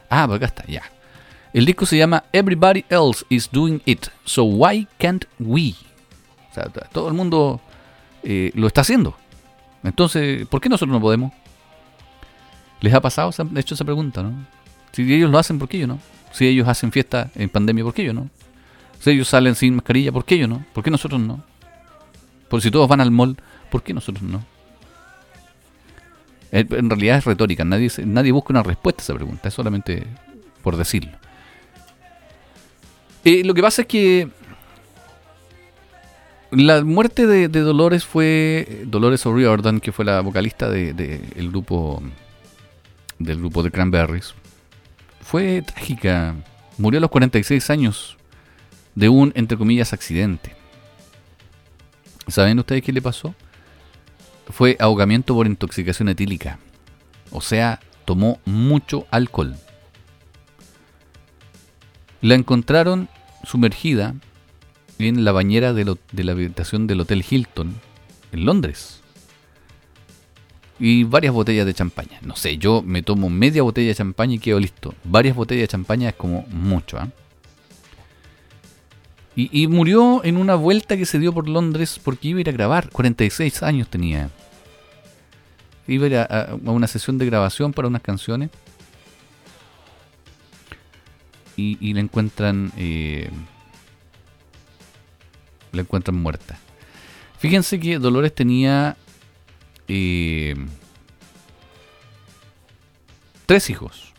Ah, 0.10 0.26
pues 0.28 0.38
acá 0.38 0.46
está, 0.48 0.66
ya. 0.68 0.84
El 1.54 1.66
disco 1.66 1.86
se 1.86 1.98
llama 1.98 2.24
Everybody 2.34 2.84
Else 2.90 3.26
is 3.30 3.50
Doing 3.52 3.82
It, 3.86 4.08
so 4.26 4.44
why 4.44 4.88
can't 4.98 5.26
we? 5.40 5.76
O 6.50 6.54
sea, 6.54 6.66
todo 6.92 7.08
el 7.08 7.14
mundo 7.14 7.62
eh, 8.24 8.52
lo 8.56 8.68
está 8.68 8.82
haciendo. 8.82 9.16
Entonces, 9.84 10.48
¿por 10.48 10.62
qué 10.62 10.70
nosotros 10.70 10.92
no 10.94 11.02
podemos? 11.02 11.32
¿Les 12.82 12.94
ha 12.94 13.02
pasado, 13.02 13.32
se 13.32 13.42
han 13.44 13.56
hecho 13.58 13.76
esa 13.76 13.86
pregunta, 13.86 14.24
no? 14.24 14.34
Si 14.92 15.02
ellos 15.14 15.30
lo 15.30 15.38
hacen, 15.38 15.60
¿por 15.60 15.70
qué 15.70 15.80
yo 15.80 15.88
no? 15.88 16.00
Si 16.32 16.48
ellos 16.48 16.68
hacen 16.68 16.92
fiesta 16.92 17.30
en 17.36 17.50
pandemia, 17.50 17.84
¿por 17.84 17.94
qué 17.94 18.04
yo 18.04 18.14
no? 18.14 18.30
Si 19.00 19.12
ellos 19.12 19.28
salen 19.28 19.56
sin 19.56 19.76
mascarilla, 19.76 20.12
¿por 20.12 20.26
qué 20.26 20.38
yo 20.38 20.48
no? 20.48 20.66
¿Por 20.74 20.84
qué 20.84 20.90
nosotros 20.92 21.22
no? 21.22 21.44
Por 22.50 22.62
si 22.62 22.72
todos 22.72 22.88
van 22.88 23.02
al 23.02 23.12
mall, 23.12 23.38
¿por 23.70 23.84
qué 23.84 23.94
nosotros 23.94 24.24
no? 24.24 24.44
En 26.56 26.88
realidad 26.88 27.18
es 27.18 27.26
retórica, 27.26 27.66
nadie, 27.66 28.32
busca 28.32 28.54
una 28.54 28.62
respuesta 28.62 29.02
a 29.02 29.04
esa 29.04 29.16
pregunta, 29.16 29.48
es 29.48 29.54
solamente 29.56 30.06
por 30.62 30.78
decirlo. 30.78 31.18
Eh, 33.26 33.44
lo 33.44 33.56
que 33.56 33.64
pasa 33.64 33.82
es 33.82 33.88
que 33.88 34.30
la 36.52 36.84
muerte 36.84 37.26
de, 37.26 37.48
Dolores 37.48 38.06
fue 38.06 38.84
Dolores 38.86 39.26
O'Riordan, 39.26 39.80
que 39.80 39.92
fue 39.92 40.06
la 40.06 40.22
vocalista 40.22 40.70
de, 40.70 41.22
el 41.36 41.50
grupo 41.50 42.04
del 43.18 43.40
grupo 43.40 43.64
de 43.64 43.72
Cranberries. 43.72 44.36
Fue 45.22 45.64
trágica. 45.64 46.36
Murió 46.78 47.00
a 47.00 47.02
los 47.02 47.10
46 47.10 47.68
años 47.72 48.18
de 48.94 49.10
un, 49.10 49.32
entre 49.36 49.58
comillas, 49.58 49.92
accidente. 49.92 50.56
¿Saben 52.28 52.60
ustedes 52.60 52.84
qué 52.84 52.94
le 52.94 53.02
pasó? 53.02 53.34
Fue 54.50 54.78
ahogamiento 54.80 55.34
por 55.34 55.48
intoxicación 55.48 56.10
etílica. 56.10 56.60
O 57.32 57.42
sea, 57.42 57.80
tomó 58.06 58.40
mucho 58.46 59.08
alcohol. 59.12 59.56
La 62.22 62.36
encontraron 62.36 63.10
sumergida 63.44 64.16
en 65.00 65.26
la 65.26 65.32
bañera 65.32 65.74
de, 65.74 65.86
la 65.86 66.32
habitación 66.32 66.88
del 66.88 67.02
Hotel 67.02 67.26
Hilton 67.30 67.74
en 68.32 68.46
Londres. 68.46 69.02
Y 70.80 71.04
varias 71.04 71.34
botellas 71.34 71.66
de 71.66 71.74
champaña. 71.74 72.20
No 72.22 72.36
sé, 72.36 72.58
yo 72.58 72.82
me 72.82 73.04
tomo 73.04 73.30
media 73.30 73.64
botella 73.64 73.90
de 73.90 73.96
champaña 73.96 74.36
y 74.36 74.40
quedo 74.40 74.60
listo. 74.60 74.94
Varias 75.04 75.36
botellas 75.36 75.64
de 75.64 75.68
champaña 75.68 76.10
es 76.10 76.16
como 76.16 76.46
mucho, 76.50 76.98
¿ah? 76.98 77.10
Y, 79.36 79.66
murió 79.68 80.24
en 80.24 80.38
una 80.38 80.54
vuelta 80.54 80.96
que 80.96 81.08
se 81.08 81.18
dio 81.18 81.34
por 81.34 81.50
Londres 81.50 82.00
porque 82.04 82.28
iba 82.28 82.38
a 82.38 82.42
ir 82.42 82.50
a 82.50 82.52
grabar. 82.52 82.90
46 82.90 83.64
años 83.64 83.88
tenía. 83.88 84.30
Iba 85.88 86.06
a 86.06 86.08
ir 86.08 86.18
a, 86.18 86.56
una 86.66 86.86
sesión 86.86 87.18
de 87.18 87.26
grabación 87.26 87.74
para 87.74 87.88
unas 87.88 88.04
canciones. 88.04 88.52
Y, 91.58 91.78
y 91.82 91.94
la 91.94 92.02
encuentran. 92.02 92.72
eh, 92.78 93.32
la 95.72 95.82
encuentran 95.82 96.16
muerta. 96.16 96.60
Fíjense 97.40 97.80
que 97.80 97.98
Dolores 97.98 98.36
tenía. 98.36 98.96
eh, 99.88 100.56
tres 103.48 103.70
hijos. 103.72 104.13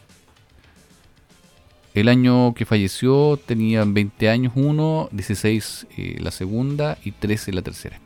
El 1.94 2.08
año 2.08 2.52
que 2.54 2.66
falleció 2.66 3.38
tenían 3.46 3.94
20 3.94 4.28
años 4.28 4.52
uno, 4.56 5.08
16 5.12 5.86
eh, 5.96 6.18
la 6.20 6.32
segunda 6.32 6.98
y 7.04 7.12
13 7.12 7.52
la 7.52 7.62
tercera. 7.62 8.00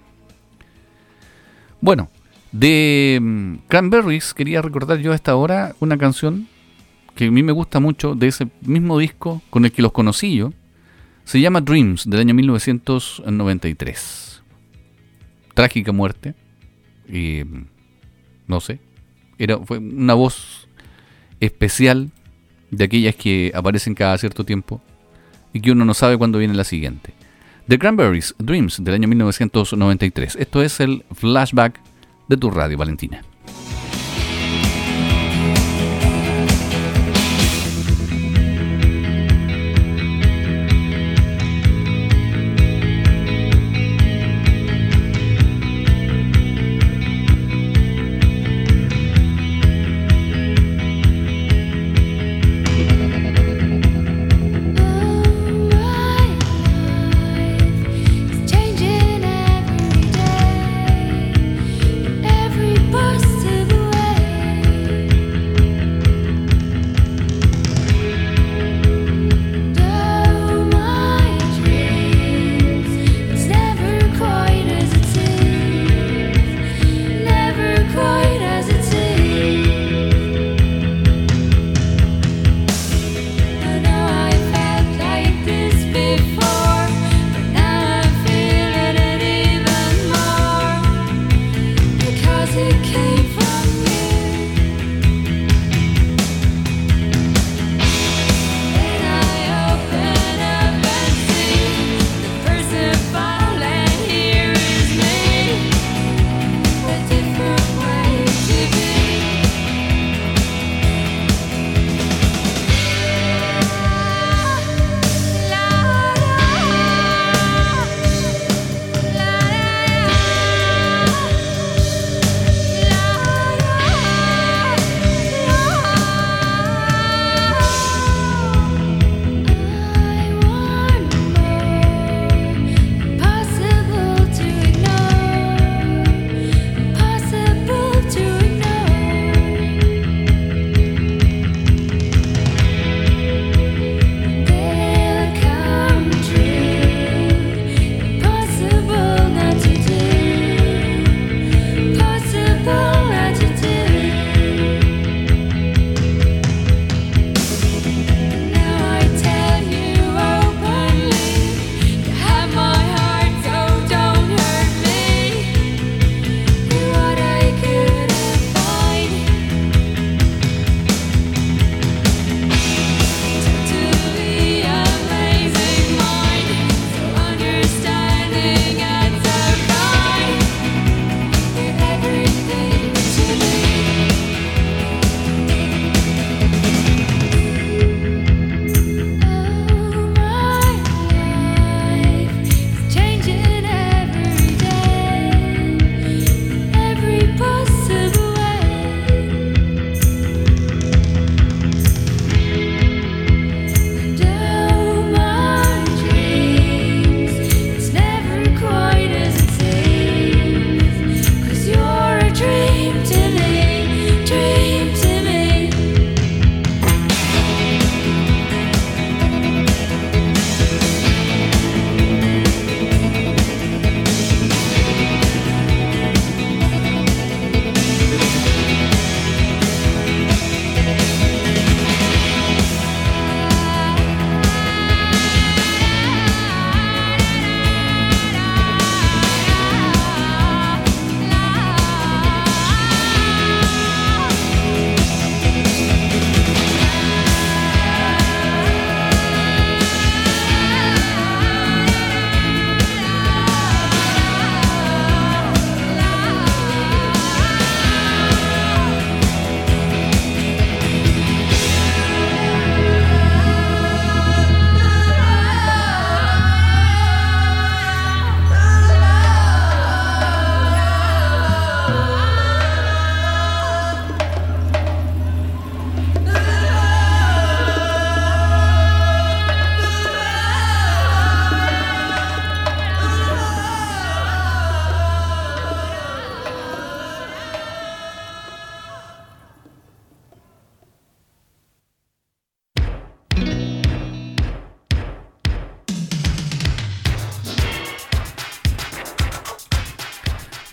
Bueno, 1.80 2.10
de 2.52 3.18
mm, 3.20 3.54
Cranberries 3.66 4.34
quería 4.34 4.60
recordar 4.60 4.98
yo 4.98 5.12
a 5.12 5.14
esta 5.14 5.34
hora 5.36 5.74
una 5.80 5.96
canción 5.96 6.48
que 7.14 7.24
a 7.26 7.30
mí 7.30 7.42
me 7.42 7.52
gusta 7.52 7.80
mucho 7.80 8.14
de 8.14 8.28
ese 8.28 8.48
mismo 8.60 8.98
disco 8.98 9.40
con 9.48 9.64
el 9.64 9.72
que 9.72 9.80
los 9.80 9.92
conocí 9.92 10.36
yo. 10.36 10.52
Se 11.24 11.40
llama 11.40 11.62
Dreams 11.62 12.04
del 12.08 12.20
año 12.20 12.34
1993. 12.34 14.42
Trágica 15.54 15.92
muerte. 15.92 16.34
Mm, 17.08 17.62
no 18.46 18.60
sé. 18.60 18.80
Era, 19.38 19.56
fue 19.58 19.78
una 19.78 20.12
voz 20.12 20.68
especial 21.40 22.10
de 22.70 22.84
aquellas 22.84 23.14
que 23.14 23.52
aparecen 23.54 23.94
cada 23.94 24.18
cierto 24.18 24.44
tiempo 24.44 24.80
y 25.52 25.60
que 25.60 25.72
uno 25.72 25.84
no 25.84 25.94
sabe 25.94 26.18
cuándo 26.18 26.38
viene 26.38 26.54
la 26.54 26.64
siguiente. 26.64 27.14
The 27.68 27.78
Cranberries, 27.78 28.34
Dreams, 28.38 28.82
del 28.82 28.94
año 28.94 29.08
1993. 29.08 30.36
Esto 30.36 30.62
es 30.62 30.80
el 30.80 31.04
flashback 31.12 31.80
de 32.28 32.36
tu 32.36 32.50
radio, 32.50 32.78
Valentina. 32.78 33.22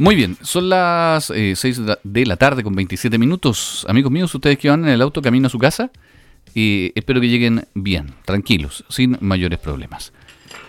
Muy 0.05 0.13
bien, 0.13 0.37
son 0.43 0.69
las 0.69 1.33
6 1.33 1.63
de, 1.63 1.83
la, 1.83 1.99
de 2.03 2.25
la 2.27 2.37
tarde 2.37 2.61
con 2.61 2.75
27 2.75 3.17
minutos. 3.17 3.87
Amigos 3.89 4.11
míos, 4.11 4.35
ustedes 4.35 4.59
que 4.59 4.69
van 4.69 4.83
en 4.83 4.91
el 4.91 5.01
auto 5.01 5.19
camino 5.19 5.47
a 5.47 5.49
su 5.49 5.57
casa, 5.57 5.89
y 6.53 6.91
espero 6.93 7.19
que 7.19 7.27
lleguen 7.27 7.65
bien, 7.73 8.13
tranquilos, 8.23 8.85
sin 8.87 9.17
mayores 9.19 9.57
problemas. 9.57 10.13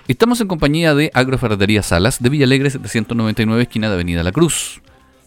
Estamos 0.09 0.41
en 0.41 0.49
compañía 0.49 0.95
de 0.95 1.11
Agroferretería 1.13 1.83
Salas 1.83 2.23
de 2.23 2.31
Villalegre 2.31 2.71
799, 2.71 3.65
esquina 3.65 3.89
de 3.89 3.95
Avenida 3.97 4.23
La 4.23 4.33
Cruz, 4.33 4.81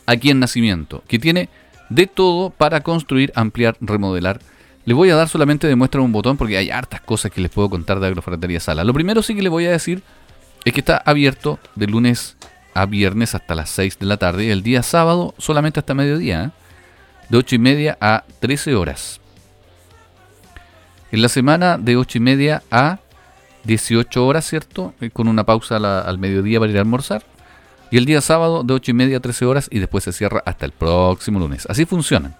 aquí 0.07 0.31
en 0.31 0.39
Nacimiento, 0.39 1.03
que 1.07 1.19
tiene 1.19 1.49
de 1.89 2.07
todo 2.07 2.49
para 2.49 2.81
construir, 2.81 3.31
ampliar, 3.35 3.77
remodelar. 3.79 4.39
Les 4.85 4.97
voy 4.97 5.11
a 5.11 5.17
dar 5.17 5.29
solamente 5.29 5.67
de 5.67 5.75
muestra 5.75 6.01
un 6.01 6.11
botón 6.11 6.35
porque 6.35 6.57
hay 6.57 6.71
hartas 6.71 7.01
cosas 7.01 7.31
que 7.31 7.41
les 7.41 7.51
puedo 7.51 7.69
contar 7.69 7.99
de 7.99 8.07
Agroferretería 8.07 8.59
Salas. 8.59 8.87
Lo 8.87 8.93
primero 8.95 9.21
sí 9.21 9.35
que 9.35 9.43
les 9.43 9.51
voy 9.51 9.67
a 9.67 9.71
decir 9.71 10.01
es 10.65 10.73
que 10.73 10.79
está 10.79 10.97
abierto 10.97 11.59
de 11.75 11.85
lunes 11.85 12.37
a 12.73 12.85
viernes 12.85 13.35
hasta 13.35 13.55
las 13.55 13.69
6 13.71 13.99
de 13.99 14.05
la 14.05 14.17
tarde 14.17 14.45
y 14.45 14.49
el 14.49 14.63
día 14.63 14.83
sábado 14.83 15.33
solamente 15.37 15.79
hasta 15.79 15.93
mediodía, 15.93 16.43
¿eh? 16.45 16.49
de 17.29 17.37
8 17.37 17.55
y 17.55 17.59
media 17.59 17.97
a 18.01 18.23
13 18.39 18.75
horas. 18.75 19.19
En 21.11 21.21
la 21.21 21.29
semana 21.29 21.77
de 21.77 21.95
8 21.95 22.17
y 22.17 22.21
media 22.21 22.63
a 22.69 22.99
18 23.63 24.25
horas, 24.25 24.47
¿cierto? 24.47 24.93
Eh, 25.01 25.09
Con 25.09 25.27
una 25.27 25.43
pausa 25.43 25.77
al 25.77 26.17
mediodía 26.17 26.59
para 26.59 26.71
ir 26.71 26.77
a 26.77 26.81
almorzar. 26.81 27.23
Y 27.91 27.97
el 27.97 28.05
día 28.05 28.21
sábado 28.21 28.63
de 28.63 28.73
8 28.73 28.91
y 28.91 28.93
media 28.93 29.17
a 29.17 29.19
13 29.19 29.45
horas 29.45 29.67
y 29.71 29.79
después 29.79 30.03
se 30.03 30.13
cierra 30.13 30.43
hasta 30.45 30.65
el 30.65 30.71
próximo 30.71 31.39
lunes. 31.39 31.65
Así 31.67 31.85
funcionan. 31.85 32.35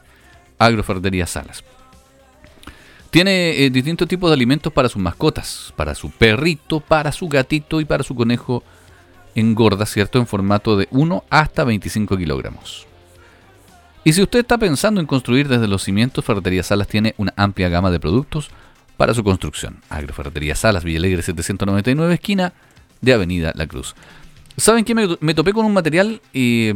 Agroferretería 0.59 1.25
Salas. 1.25 1.63
Tiene 3.09 3.63
eh, 3.63 3.69
distintos 3.71 4.07
tipos 4.07 4.29
de 4.29 4.35
alimentos 4.35 4.71
para 4.71 4.89
sus 4.89 5.01
mascotas. 5.01 5.73
Para 5.75 5.95
su 5.95 6.11
perrito, 6.11 6.79
para 6.79 7.11
su 7.11 7.27
gatito 7.27 7.81
y 7.81 7.85
para 7.85 8.03
su 8.03 8.13
conejo 8.13 8.63
engorda, 9.35 9.85
¿cierto? 9.85 10.19
En 10.19 10.27
formato 10.27 10.77
de 10.77 10.87
1 10.91 11.23
hasta 11.29 11.63
25 11.63 12.17
kilogramos. 12.17 12.85
Y 14.03 14.13
si 14.13 14.21
usted 14.21 14.39
está 14.39 14.57
pensando 14.57 15.01
en 15.01 15.07
construir 15.07 15.47
desde 15.47 15.67
los 15.67 15.83
cimientos, 15.83 16.23
Ferretería 16.25 16.63
Salas 16.63 16.87
tiene 16.87 17.13
una 17.17 17.33
amplia 17.35 17.69
gama 17.69 17.91
de 17.91 17.99
productos 17.99 18.49
para 18.97 19.13
su 19.13 19.23
construcción. 19.23 19.81
Agroferretería 19.89 20.55
Salas, 20.55 20.83
Villalegre 20.83 21.21
799, 21.21 22.13
esquina 22.13 22.53
de 23.01 23.13
Avenida 23.13 23.51
La 23.55 23.67
Cruz. 23.67 23.95
¿Saben 24.57 24.83
qué? 24.83 24.93
Me, 25.21 25.33
topé 25.33 25.53
con 25.53 25.65
un 25.65 25.73
material 25.73 26.21
eh, 26.33 26.73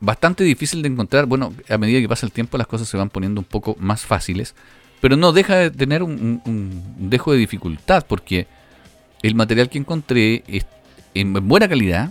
bastante 0.00 0.44
difícil 0.44 0.82
de 0.82 0.88
encontrar. 0.88 1.24
Bueno, 1.26 1.54
a 1.68 1.78
medida 1.78 2.00
que 2.00 2.08
pasa 2.08 2.26
el 2.26 2.32
tiempo 2.32 2.58
las 2.58 2.66
cosas 2.66 2.88
se 2.88 2.96
van 2.98 3.08
poniendo 3.10 3.40
un 3.40 3.46
poco 3.46 3.74
más 3.78 4.04
fáciles, 4.04 4.54
pero 5.00 5.16
no 5.16 5.32
deja 5.32 5.56
de 5.56 5.70
tener 5.70 6.02
un- 6.02 6.42
un 6.44 7.10
dejo 7.10 7.32
de 7.32 7.38
dificultad 7.38 8.04
porque 8.06 8.46
el 9.22 9.34
material 9.34 9.70
que 9.70 9.78
encontré 9.78 10.44
es 10.46 10.66
en 11.14 11.32
buena 11.48 11.68
calidad. 11.68 12.10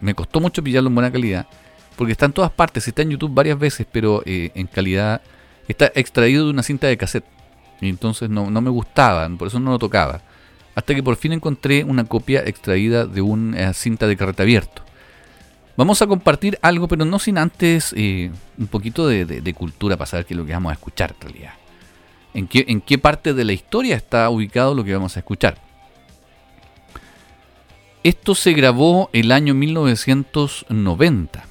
Me 0.00 0.14
costó 0.14 0.40
mucho 0.40 0.62
pillarlo 0.62 0.88
en 0.88 0.94
buena 0.94 1.10
calidad 1.10 1.46
porque 1.96 2.12
está 2.12 2.26
en 2.26 2.32
todas 2.32 2.50
partes. 2.50 2.86
Está 2.86 3.02
en 3.02 3.10
YouTube 3.10 3.32
varias 3.32 3.58
veces, 3.58 3.86
pero 3.90 4.22
eh, 4.26 4.50
en 4.54 4.66
calidad 4.66 5.22
está 5.68 5.90
extraído 5.94 6.44
de 6.44 6.50
una 6.50 6.62
cinta 6.62 6.86
de 6.86 6.96
cassette. 6.96 7.24
Y 7.80 7.88
entonces 7.88 8.30
no, 8.30 8.50
no 8.50 8.60
me 8.60 8.70
gustaban, 8.70 9.36
por 9.36 9.48
eso 9.48 9.60
no 9.60 9.72
lo 9.72 9.78
tocaba. 9.78 10.22
Hasta 10.74 10.94
que 10.94 11.02
por 11.02 11.16
fin 11.16 11.32
encontré 11.32 11.84
una 11.84 12.04
copia 12.04 12.40
extraída 12.40 13.06
de 13.06 13.20
una 13.20 13.72
cinta 13.72 14.06
de 14.06 14.16
carrete 14.16 14.42
abierto. 14.42 14.82
Vamos 15.76 16.00
a 16.02 16.06
compartir 16.06 16.58
algo, 16.62 16.86
pero 16.86 17.04
no 17.04 17.18
sin 17.18 17.36
antes 17.36 17.92
eh, 17.96 18.30
un 18.58 18.66
poquito 18.68 19.08
de 19.08 19.54
cultura 19.54 19.96
para 19.96 20.06
saber 20.06 20.26
qué 20.26 20.34
es 20.34 20.38
lo 20.38 20.46
que 20.46 20.52
vamos 20.52 20.70
a 20.70 20.74
escuchar 20.74 21.14
en 21.20 21.28
realidad. 21.28 21.54
¿En 22.34 22.48
qué, 22.48 22.64
¿En 22.68 22.80
qué 22.80 22.98
parte 22.98 23.32
de 23.32 23.44
la 23.44 23.52
historia 23.52 23.96
está 23.96 24.28
ubicado 24.28 24.74
lo 24.74 24.84
que 24.84 24.92
vamos 24.92 25.16
a 25.16 25.20
escuchar? 25.20 25.56
Esto 28.04 28.34
se 28.34 28.52
grabó 28.52 29.08
el 29.14 29.32
año 29.32 29.54
1990. 29.54 31.46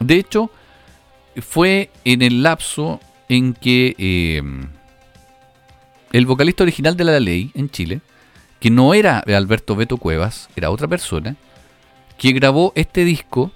De 0.00 0.14
hecho, 0.16 0.50
fue 1.40 1.90
en 2.04 2.20
el 2.20 2.42
lapso 2.42 3.00
en 3.30 3.54
que 3.54 3.94
eh, 3.96 4.42
el 6.12 6.26
vocalista 6.26 6.62
original 6.62 6.94
de 6.94 7.04
La 7.04 7.18
Ley 7.20 7.50
en 7.54 7.70
Chile, 7.70 8.02
que 8.60 8.70
no 8.70 8.92
era 8.92 9.20
Alberto 9.20 9.74
Beto 9.76 9.96
Cuevas, 9.96 10.50
era 10.56 10.70
otra 10.70 10.88
persona, 10.88 11.36
que 12.18 12.32
grabó 12.32 12.74
este 12.74 13.06
disco 13.06 13.50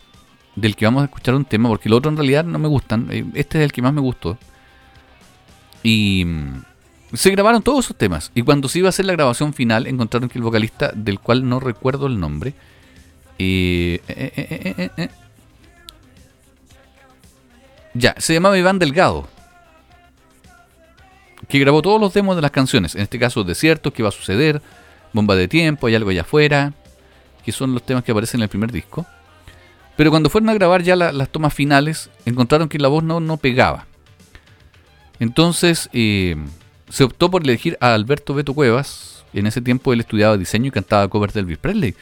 del 0.56 0.74
que 0.74 0.86
vamos 0.86 1.02
a 1.02 1.04
escuchar 1.04 1.34
un 1.34 1.44
tema, 1.44 1.68
porque 1.68 1.90
los 1.90 1.98
otros 1.98 2.12
en 2.12 2.16
realidad 2.16 2.44
no 2.44 2.58
me 2.58 2.68
gustan, 2.68 3.08
eh, 3.10 3.26
este 3.34 3.58
es 3.58 3.64
el 3.64 3.72
que 3.72 3.82
más 3.82 3.92
me 3.92 4.00
gustó. 4.00 4.38
Y 5.82 6.24
se 7.14 7.30
grabaron 7.30 7.62
todos 7.62 7.84
esos 7.86 7.96
temas, 7.96 8.30
y 8.34 8.42
cuando 8.42 8.68
se 8.68 8.78
iba 8.78 8.88
a 8.88 8.90
hacer 8.90 9.04
la 9.06 9.12
grabación 9.12 9.52
final, 9.54 9.86
encontraron 9.86 10.28
que 10.28 10.38
el 10.38 10.44
vocalista, 10.44 10.92
del 10.94 11.18
cual 11.20 11.48
no 11.48 11.60
recuerdo 11.60 12.06
el 12.06 12.18
nombre, 12.18 12.54
eh, 13.38 14.00
eh, 14.08 14.32
eh, 14.78 14.90
eh, 14.96 15.08
ya, 17.94 18.14
se 18.18 18.34
llamaba 18.34 18.56
Iván 18.58 18.78
Delgado. 18.78 19.28
Que 21.48 21.58
grabó 21.58 21.82
todos 21.82 22.00
los 22.00 22.14
demos 22.14 22.36
de 22.36 22.42
las 22.42 22.50
canciones. 22.52 22.94
En 22.94 23.02
este 23.02 23.18
caso, 23.18 23.44
Desiertos, 23.44 23.92
¿qué 23.92 24.02
va 24.02 24.08
a 24.08 24.12
suceder? 24.12 24.62
Bomba 25.12 25.34
de 25.34 25.48
tiempo, 25.48 25.86
hay 25.86 25.94
algo 25.96 26.08
allá 26.10 26.22
afuera. 26.22 26.72
Que 27.44 27.52
son 27.52 27.74
los 27.74 27.82
temas 27.84 28.04
que 28.04 28.12
aparecen 28.12 28.38
en 28.40 28.44
el 28.44 28.48
primer 28.48 28.72
disco. 28.72 29.04
Pero 29.96 30.10
cuando 30.10 30.30
fueron 30.30 30.48
a 30.48 30.54
grabar 30.54 30.82
ya 30.82 30.96
la- 30.96 31.12
las 31.12 31.28
tomas 31.28 31.52
finales, 31.52 32.08
encontraron 32.24 32.68
que 32.68 32.78
la 32.78 32.88
voz 32.88 33.02
no, 33.02 33.20
no 33.20 33.36
pegaba. 33.36 33.86
Entonces 35.18 35.90
se 36.92 37.04
optó 37.04 37.30
por 37.30 37.42
elegir 37.42 37.78
a 37.80 37.94
Alberto 37.94 38.34
Beto 38.34 38.52
Cuevas. 38.52 39.24
En 39.32 39.46
ese 39.46 39.62
tiempo 39.62 39.94
él 39.94 40.00
estudiaba 40.00 40.36
diseño 40.36 40.66
y 40.66 40.70
cantaba 40.72 41.08
covers 41.08 41.32
de 41.32 41.40
Elvis 41.40 41.56
Presley. 41.56 41.94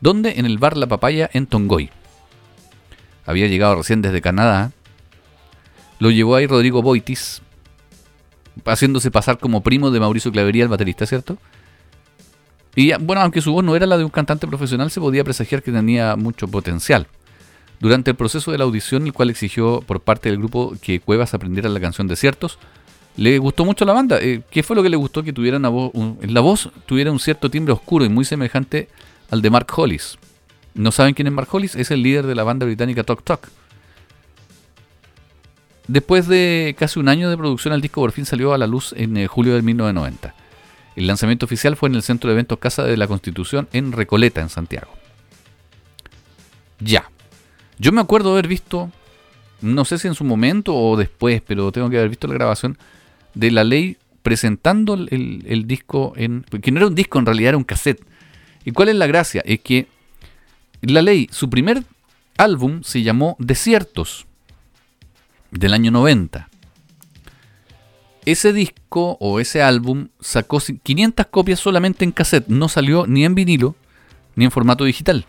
Donde 0.00 0.38
en 0.38 0.46
el 0.46 0.56
bar 0.56 0.74
La 0.78 0.86
Papaya 0.86 1.28
en 1.34 1.46
Tongoy. 1.46 1.90
Había 3.26 3.46
llegado 3.46 3.74
recién 3.74 4.00
desde 4.00 4.22
Canadá. 4.22 4.72
Lo 5.98 6.10
llevó 6.10 6.34
ahí 6.34 6.46
Rodrigo 6.46 6.80
Boitis, 6.80 7.42
haciéndose 8.64 9.10
pasar 9.10 9.38
como 9.38 9.62
primo 9.62 9.90
de 9.90 10.00
Mauricio 10.00 10.32
Clavería, 10.32 10.62
el 10.62 10.70
baterista, 10.70 11.04
¿cierto? 11.04 11.36
Y 12.74 12.94
bueno, 12.94 13.20
aunque 13.20 13.42
su 13.42 13.52
voz 13.52 13.64
no 13.64 13.76
era 13.76 13.84
la 13.84 13.98
de 13.98 14.04
un 14.04 14.10
cantante 14.10 14.46
profesional, 14.46 14.90
se 14.90 14.98
podía 14.98 15.24
presagiar 15.24 15.62
que 15.62 15.72
tenía 15.72 16.16
mucho 16.16 16.48
potencial. 16.48 17.06
Durante 17.80 18.12
el 18.12 18.16
proceso 18.16 18.50
de 18.50 18.56
la 18.56 18.64
audición, 18.64 19.04
el 19.04 19.12
cual 19.12 19.28
exigió 19.28 19.82
por 19.82 20.00
parte 20.00 20.30
del 20.30 20.38
grupo 20.38 20.74
que 20.80 21.00
Cuevas 21.00 21.34
aprendiera 21.34 21.68
la 21.68 21.80
canción 21.80 22.08
Desiertos, 22.08 22.58
le 23.18 23.36
gustó 23.38 23.64
mucho 23.64 23.84
la 23.84 23.92
banda. 23.92 24.18
Eh, 24.20 24.42
¿Qué 24.48 24.62
fue 24.62 24.76
lo 24.76 24.82
que 24.82 24.88
le 24.88 24.96
gustó? 24.96 25.24
Que 25.24 25.32
tuviera 25.32 25.56
una 25.56 25.68
voz, 25.68 25.90
la 26.22 26.40
voz 26.40 26.70
tuviera 26.86 27.10
un 27.10 27.18
cierto 27.18 27.50
timbre 27.50 27.72
oscuro 27.72 28.04
y 28.04 28.08
muy 28.08 28.24
semejante 28.24 28.88
al 29.28 29.42
de 29.42 29.50
Mark 29.50 29.66
Hollis. 29.76 30.16
¿No 30.74 30.92
saben 30.92 31.14
quién 31.14 31.26
es 31.26 31.32
Mark 31.32 31.48
Hollis? 31.50 31.74
Es 31.74 31.90
el 31.90 32.00
líder 32.00 32.26
de 32.26 32.36
la 32.36 32.44
banda 32.44 32.64
británica 32.64 33.02
Tok 33.02 33.24
Tok. 33.24 33.48
Después 35.88 36.28
de 36.28 36.76
casi 36.78 37.00
un 37.00 37.08
año 37.08 37.28
de 37.28 37.36
producción, 37.36 37.74
el 37.74 37.80
disco 37.80 38.00
por 38.00 38.12
fin 38.12 38.24
salió 38.24 38.54
a 38.54 38.58
la 38.58 38.68
luz 38.68 38.94
en 38.96 39.16
eh, 39.16 39.26
julio 39.26 39.54
de 39.54 39.62
1990. 39.62 40.34
El 40.94 41.06
lanzamiento 41.08 41.44
oficial 41.44 41.74
fue 41.74 41.88
en 41.88 41.96
el 41.96 42.02
Centro 42.02 42.30
de 42.30 42.34
Eventos 42.34 42.60
Casa 42.60 42.84
de 42.84 42.96
la 42.96 43.08
Constitución 43.08 43.68
en 43.72 43.90
Recoleta, 43.90 44.40
en 44.40 44.48
Santiago. 44.48 44.92
Ya. 46.78 47.10
Yo 47.78 47.90
me 47.90 48.00
acuerdo 48.00 48.30
haber 48.30 48.46
visto, 48.46 48.92
no 49.60 49.84
sé 49.84 49.98
si 49.98 50.06
en 50.06 50.14
su 50.14 50.22
momento 50.22 50.72
o 50.72 50.96
después, 50.96 51.42
pero 51.44 51.72
tengo 51.72 51.90
que 51.90 51.98
haber 51.98 52.10
visto 52.10 52.28
la 52.28 52.34
grabación 52.34 52.78
de 53.38 53.50
La 53.52 53.62
Ley 53.64 53.96
presentando 54.22 54.94
el, 54.94 55.44
el- 55.46 55.66
disco 55.66 56.12
en... 56.16 56.42
Que 56.60 56.70
no 56.72 56.78
era 56.78 56.86
un 56.88 56.94
disco, 56.94 57.18
en 57.18 57.26
realidad 57.26 57.50
era 57.50 57.56
un 57.58 57.64
cassette. 57.64 58.02
¿Y 58.64 58.72
cuál 58.72 58.88
es 58.88 58.96
la 58.96 59.06
gracia? 59.06 59.42
Es 59.46 59.60
que 59.60 59.86
La 60.82 61.02
Ley, 61.02 61.28
su 61.30 61.48
primer 61.48 61.84
álbum 62.36 62.82
se 62.82 63.02
llamó 63.02 63.36
Desiertos 63.38 64.26
del 65.50 65.72
año 65.72 65.90
90. 65.90 66.48
Ese 68.26 68.52
disco 68.52 69.16
o 69.20 69.40
ese 69.40 69.62
álbum 69.62 70.08
sacó 70.20 70.60
500 70.60 71.26
copias 71.26 71.60
solamente 71.60 72.04
en 72.04 72.12
cassette, 72.12 72.48
no 72.48 72.68
salió 72.68 73.06
ni 73.06 73.24
en 73.24 73.34
vinilo 73.34 73.74
ni 74.36 74.44
en 74.44 74.50
formato 74.50 74.84
digital. 74.84 75.24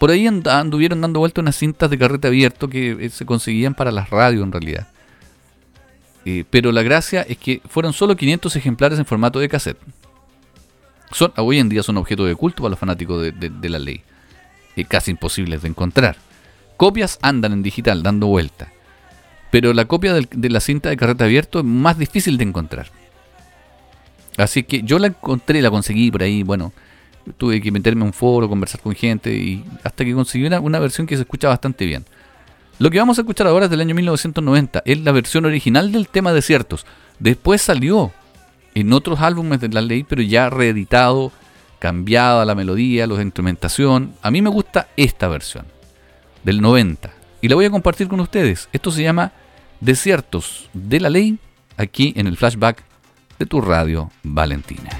Por 0.00 0.10
ahí 0.10 0.26
and- 0.26 0.48
anduvieron 0.48 1.00
dando 1.00 1.20
vuelta 1.20 1.40
unas 1.40 1.56
cintas 1.56 1.90
de 1.90 1.98
carrete 1.98 2.26
abierto 2.28 2.68
que 2.68 2.90
eh, 3.06 3.10
se 3.10 3.24
conseguían 3.26 3.74
para 3.74 3.92
las 3.92 4.10
radios 4.10 4.42
en 4.44 4.52
realidad. 4.52 4.88
Eh, 6.30 6.44
pero 6.50 6.72
la 6.72 6.82
gracia 6.82 7.22
es 7.22 7.38
que 7.38 7.62
fueron 7.66 7.94
solo 7.94 8.14
500 8.14 8.54
ejemplares 8.54 8.98
en 8.98 9.06
formato 9.06 9.38
de 9.38 9.48
cassette. 9.48 9.78
Son, 11.10 11.32
hoy 11.38 11.58
en 11.58 11.70
día 11.70 11.82
son 11.82 11.96
objeto 11.96 12.26
de 12.26 12.34
culto 12.34 12.62
para 12.62 12.68
los 12.68 12.78
fanáticos 12.78 13.22
de, 13.22 13.68
la 13.70 13.78
ley. 13.78 14.02
Eh, 14.76 14.84
casi 14.84 15.12
imposibles 15.12 15.62
de 15.62 15.68
encontrar. 15.68 16.18
Copias 16.76 17.18
andan 17.22 17.54
en 17.54 17.62
digital, 17.62 18.02
dando 18.02 18.26
vuelta. 18.26 18.70
Pero 19.50 19.72
la 19.72 19.86
copia 19.86 20.12
de 20.12 20.50
la 20.50 20.60
cinta 20.60 20.90
de 20.90 20.98
carrete 20.98 21.24
abierto 21.24 21.60
es 21.60 21.64
más 21.64 21.96
difícil 21.96 22.36
de 22.36 22.44
encontrar. 22.44 22.90
Así 24.36 24.64
que 24.64 24.82
yo 24.82 24.98
la 24.98 25.06
encontré, 25.06 25.62
la 25.62 25.70
conseguí 25.70 26.10
por 26.10 26.22
ahí, 26.22 26.42
bueno, 26.42 26.74
tuve 27.38 27.62
que 27.62 27.72
meterme 27.72 28.02
en 28.02 28.08
un 28.08 28.12
foro, 28.12 28.50
conversar 28.50 28.82
con 28.82 28.94
gente 28.94 29.34
y 29.34 29.64
hasta 29.82 30.04
que 30.04 30.12
conseguí 30.12 30.44
una 30.44 30.78
versión 30.78 31.06
que 31.06 31.16
se 31.16 31.22
escucha 31.22 31.48
bastante 31.48 31.86
bien. 31.86 32.04
Lo 32.78 32.90
que 32.90 32.98
vamos 32.98 33.18
a 33.18 33.22
escuchar 33.22 33.48
ahora 33.48 33.64
es 33.64 33.70
del 33.70 33.80
año 33.80 33.94
1990, 33.96 34.82
es 34.84 35.00
la 35.00 35.10
versión 35.10 35.44
original 35.44 35.90
del 35.90 36.08
tema 36.08 36.32
Desiertos. 36.32 36.86
Después 37.18 37.60
salió 37.60 38.12
en 38.74 38.92
otros 38.92 39.20
álbumes 39.20 39.60
de 39.60 39.68
la 39.68 39.80
ley, 39.80 40.04
pero 40.04 40.22
ya 40.22 40.48
reeditado 40.48 41.32
cambiada 41.80 42.44
la 42.44 42.54
melodía, 42.54 43.08
la 43.08 43.20
instrumentación. 43.20 44.14
A 44.22 44.30
mí 44.30 44.42
me 44.42 44.50
gusta 44.50 44.88
esta 44.96 45.26
versión 45.26 45.66
del 46.44 46.60
90 46.60 47.10
y 47.40 47.48
la 47.48 47.56
voy 47.56 47.64
a 47.64 47.70
compartir 47.70 48.06
con 48.06 48.20
ustedes. 48.20 48.68
Esto 48.72 48.92
se 48.92 49.02
llama 49.02 49.32
Desiertos 49.80 50.70
de 50.72 51.00
la 51.00 51.10
Ley 51.10 51.38
aquí 51.76 52.12
en 52.16 52.28
el 52.28 52.36
flashback 52.36 52.84
de 53.40 53.46
tu 53.46 53.60
radio 53.60 54.12
Valentina. 54.22 54.90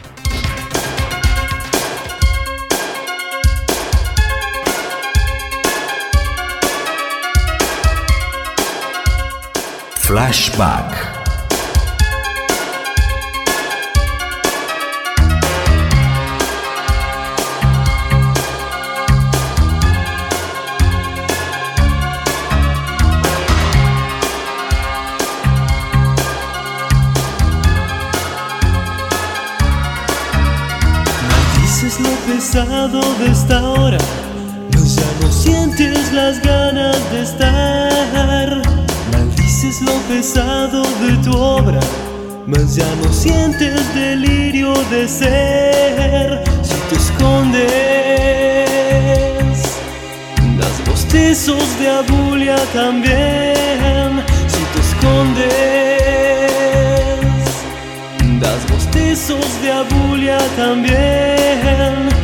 Flashback. 10.09 11.19
Pesado 32.27 33.01
de 33.19 33.33
esta 33.33 33.63
hora, 33.63 33.99
pues 34.71 34.97
ya 34.97 35.03
no 35.21 35.33
sientes 35.33 36.13
las 36.13 36.41
ganas 36.43 37.11
de 37.11 37.23
estar. 37.23 38.68
Maldices 39.59 39.83
lo 39.83 39.95
pesado 40.03 40.83
de 41.01 41.17
tu 41.25 41.37
obra, 41.37 41.81
mas 42.47 42.77
ya 42.77 42.87
no 43.03 43.13
sientes 43.13 43.93
delirio 43.93 44.73
de 44.89 45.09
ser. 45.09 46.45
Si 46.63 46.77
te 46.89 46.95
escondes, 46.95 47.67
das 50.61 50.85
bostezos 50.89 51.77
de 51.81 51.89
abulia 51.89 52.55
también. 52.73 54.23
Si 54.47 54.63
te 54.73 54.79
escondes, 54.79 55.49
das 58.41 58.65
bostezos 58.71 59.61
de 59.61 59.73
abulia 59.73 60.39
también. 60.57 62.18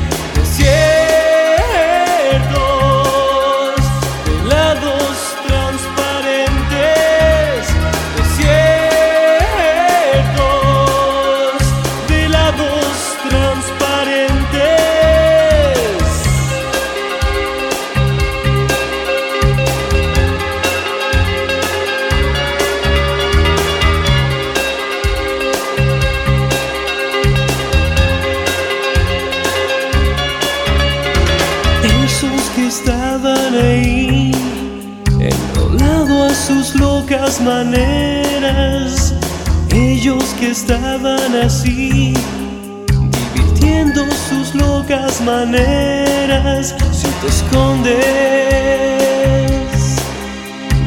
Si 45.53 47.09
te 47.21 47.27
escondes, 47.29 48.01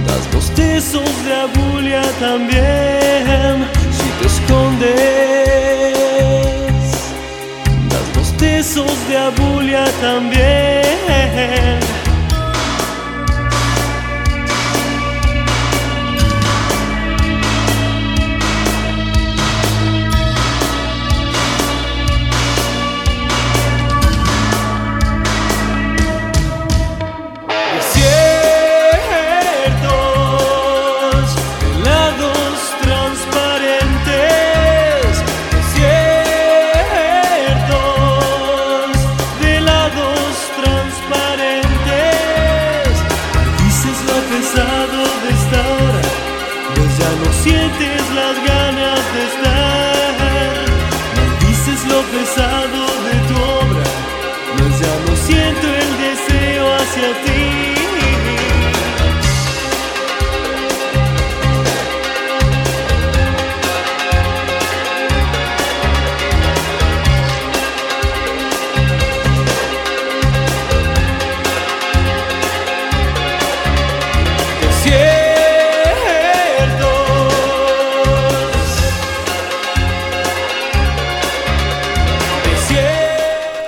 das 0.08 0.32
bostezos 0.34 1.10
de 1.26 1.34
abulia 1.34 2.02
también, 2.20 3.68
si 3.92 4.10
te 4.20 4.26
escondes 4.28 4.88
das 7.90 8.08
bostezos 8.16 8.92
de 9.08 9.18
abulia 9.18 9.86
también. 10.02 10.47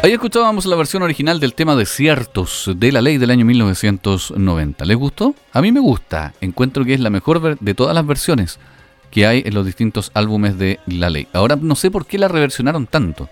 Ahí 0.01 0.13
escuchábamos 0.13 0.65
la 0.65 0.77
versión 0.77 1.03
original 1.03 1.41
del 1.41 1.53
tema 1.53 1.75
Desiertos 1.75 2.71
de 2.73 2.93
la 2.93 3.01
ley 3.01 3.17
del 3.17 3.31
año 3.31 3.43
1990. 3.43 4.85
¿Les 4.85 4.95
gustó? 4.95 5.35
A 5.51 5.61
mí 5.61 5.73
me 5.73 5.81
gusta. 5.81 6.33
Encuentro 6.39 6.85
que 6.85 6.93
es 6.93 7.01
la 7.01 7.09
mejor 7.09 7.59
de 7.59 7.73
todas 7.73 7.93
las 7.93 8.07
versiones 8.07 8.59
que 9.11 9.27
hay 9.27 9.43
en 9.45 9.53
los 9.53 9.65
distintos 9.65 10.11
álbumes 10.13 10.57
de 10.57 10.79
la 10.85 11.09
ley. 11.09 11.27
Ahora 11.33 11.57
no 11.57 11.75
sé 11.75 11.91
por 11.91 12.05
qué 12.05 12.17
la 12.17 12.29
reversionaron 12.29 12.87
tanto. 12.87 13.27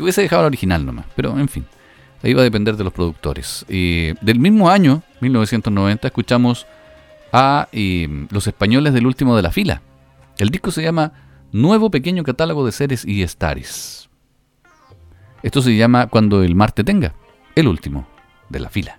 Hubiese 0.00 0.22
dejado 0.22 0.42
la 0.42 0.48
original 0.48 0.84
nomás, 0.84 1.06
pero 1.14 1.38
en 1.38 1.48
fin. 1.48 1.64
Ahí 2.24 2.34
va 2.34 2.40
a 2.40 2.44
depender 2.44 2.76
de 2.76 2.82
los 2.82 2.92
productores. 2.92 3.64
Del 3.68 4.38
mismo 4.40 4.68
año, 4.68 5.02
1990, 5.20 6.08
escuchamos 6.08 6.66
a 7.32 7.68
eh, 7.70 8.26
los 8.30 8.48
españoles 8.48 8.94
del 8.94 9.06
último 9.06 9.36
de 9.36 9.42
la 9.42 9.52
fila. 9.52 9.80
El 10.38 10.48
disco 10.48 10.72
se 10.72 10.82
llama 10.82 11.12
Nuevo 11.52 11.88
Pequeño 11.88 12.24
Catálogo 12.24 12.66
de 12.66 12.72
Seres 12.72 13.04
y 13.04 13.22
Estares. 13.22 14.08
Esto 15.42 15.60
se 15.60 15.76
llama 15.76 16.06
Cuando 16.06 16.42
el 16.42 16.54
mar 16.54 16.72
te 16.72 16.84
tenga, 16.84 17.14
el 17.54 17.66
último 17.66 18.06
de 18.48 18.60
la 18.60 18.68
fila. 18.68 18.98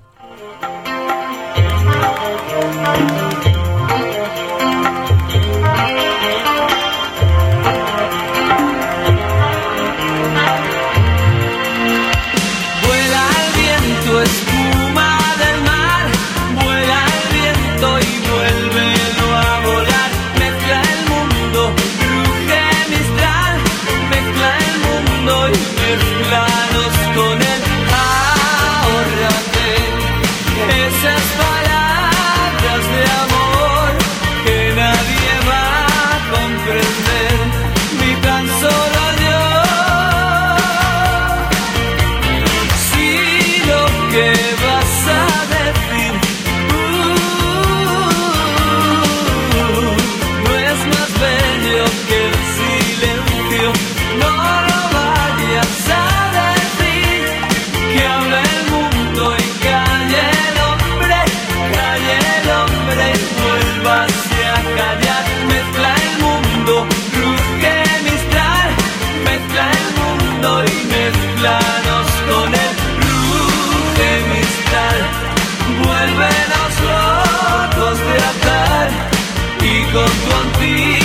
y 79.63 79.83
con 79.93 80.05
tu 80.05 80.35
antiguo. 80.35 81.02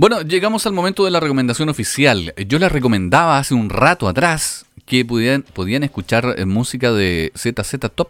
Bueno, 0.00 0.22
llegamos 0.22 0.66
al 0.66 0.72
momento 0.72 1.04
de 1.04 1.10
la 1.10 1.20
recomendación 1.20 1.68
oficial. 1.68 2.32
Yo 2.46 2.58
les 2.58 2.72
recomendaba 2.72 3.36
hace 3.36 3.52
un 3.52 3.68
rato 3.68 4.08
atrás 4.08 4.64
que 4.86 5.04
podían, 5.04 5.44
escuchar 5.82 6.36
eh, 6.38 6.46
música 6.46 6.90
de 6.90 7.30
ZZ 7.36 7.74
Top, 7.94 8.08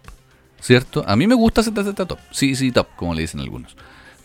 ¿cierto? 0.61 1.03
A 1.09 1.17
mí 1.17 1.27
me 1.27 1.35
gusta 1.35 1.65
ZZ 1.65 1.93
Top, 1.97 2.21
sí, 2.31 2.55
sí, 2.55 2.71
Top, 2.71 2.87
como 2.95 3.13
le 3.13 3.23
dicen 3.23 3.41
algunos. 3.41 3.75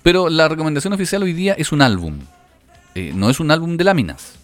Pero 0.04 0.30
la 0.30 0.48
recomendación 0.48 0.94
oficial 0.94 1.24
hoy 1.24 1.34
día 1.34 1.54
es 1.54 1.72
un 1.72 1.82
álbum. 1.82 2.20
Eh, 2.94 3.14
no 3.16 3.32
es 3.32 3.40
un 3.40 3.50
álbum 3.50 3.78
de 3.78 3.84
láminas. 3.84 4.36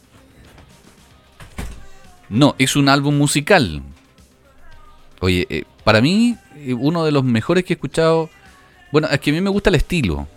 No, 2.28 2.55
es 2.57 2.76
un 2.76 2.89
álbum 2.89 3.15
musical. 3.19 3.84
Oye, 5.19 5.45
eh, 5.51 5.65
para 5.84 6.01
mí, 6.01 6.38
uno 6.76 7.05
de 7.05 7.11
los 7.11 7.24
mejores 7.24 7.65
que 7.65 7.74
he 7.74 7.76
escuchado. 7.76 8.32
Bueno, 8.91 9.09
es 9.11 9.19
que 9.19 9.30
a 9.30 9.34
mí 9.34 9.41
me 9.41 9.51
gusta 9.51 9.69
el 9.69 9.76
estilo. 9.76 10.28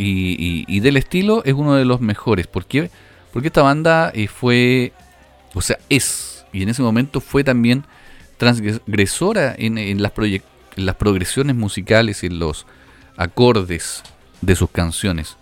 Y, 0.00 0.36
y- 0.38 0.64
y 0.66 0.80
del 0.80 0.96
estilo 0.96 1.42
es 1.44 1.54
uno 1.54 1.74
de 1.74 1.84
los 1.84 2.00
mejores. 2.00 2.46
¿Por 2.46 2.64
qué? 2.64 2.90
Porque 3.32 3.48
esta 3.48 3.62
banda 3.62 4.10
eh, 4.14 4.28
fue. 4.28 4.92
O 5.54 5.60
sea, 5.60 5.78
es. 5.88 6.44
Y 6.52 6.62
en 6.62 6.68
ese 6.70 6.82
momento 6.82 7.20
fue 7.20 7.44
también 7.44 7.84
transgresora 8.38 9.54
en, 9.56 9.78
en 9.78 10.02
las, 10.02 10.12
en 10.18 10.86
las 10.86 10.94
progresiones 10.96 11.54
musicales, 11.54 12.24
en 12.24 12.38
los 12.38 12.66
acordes 13.16 14.02
de 14.40 14.56
sus 14.56 14.70
canciones. 14.70 15.36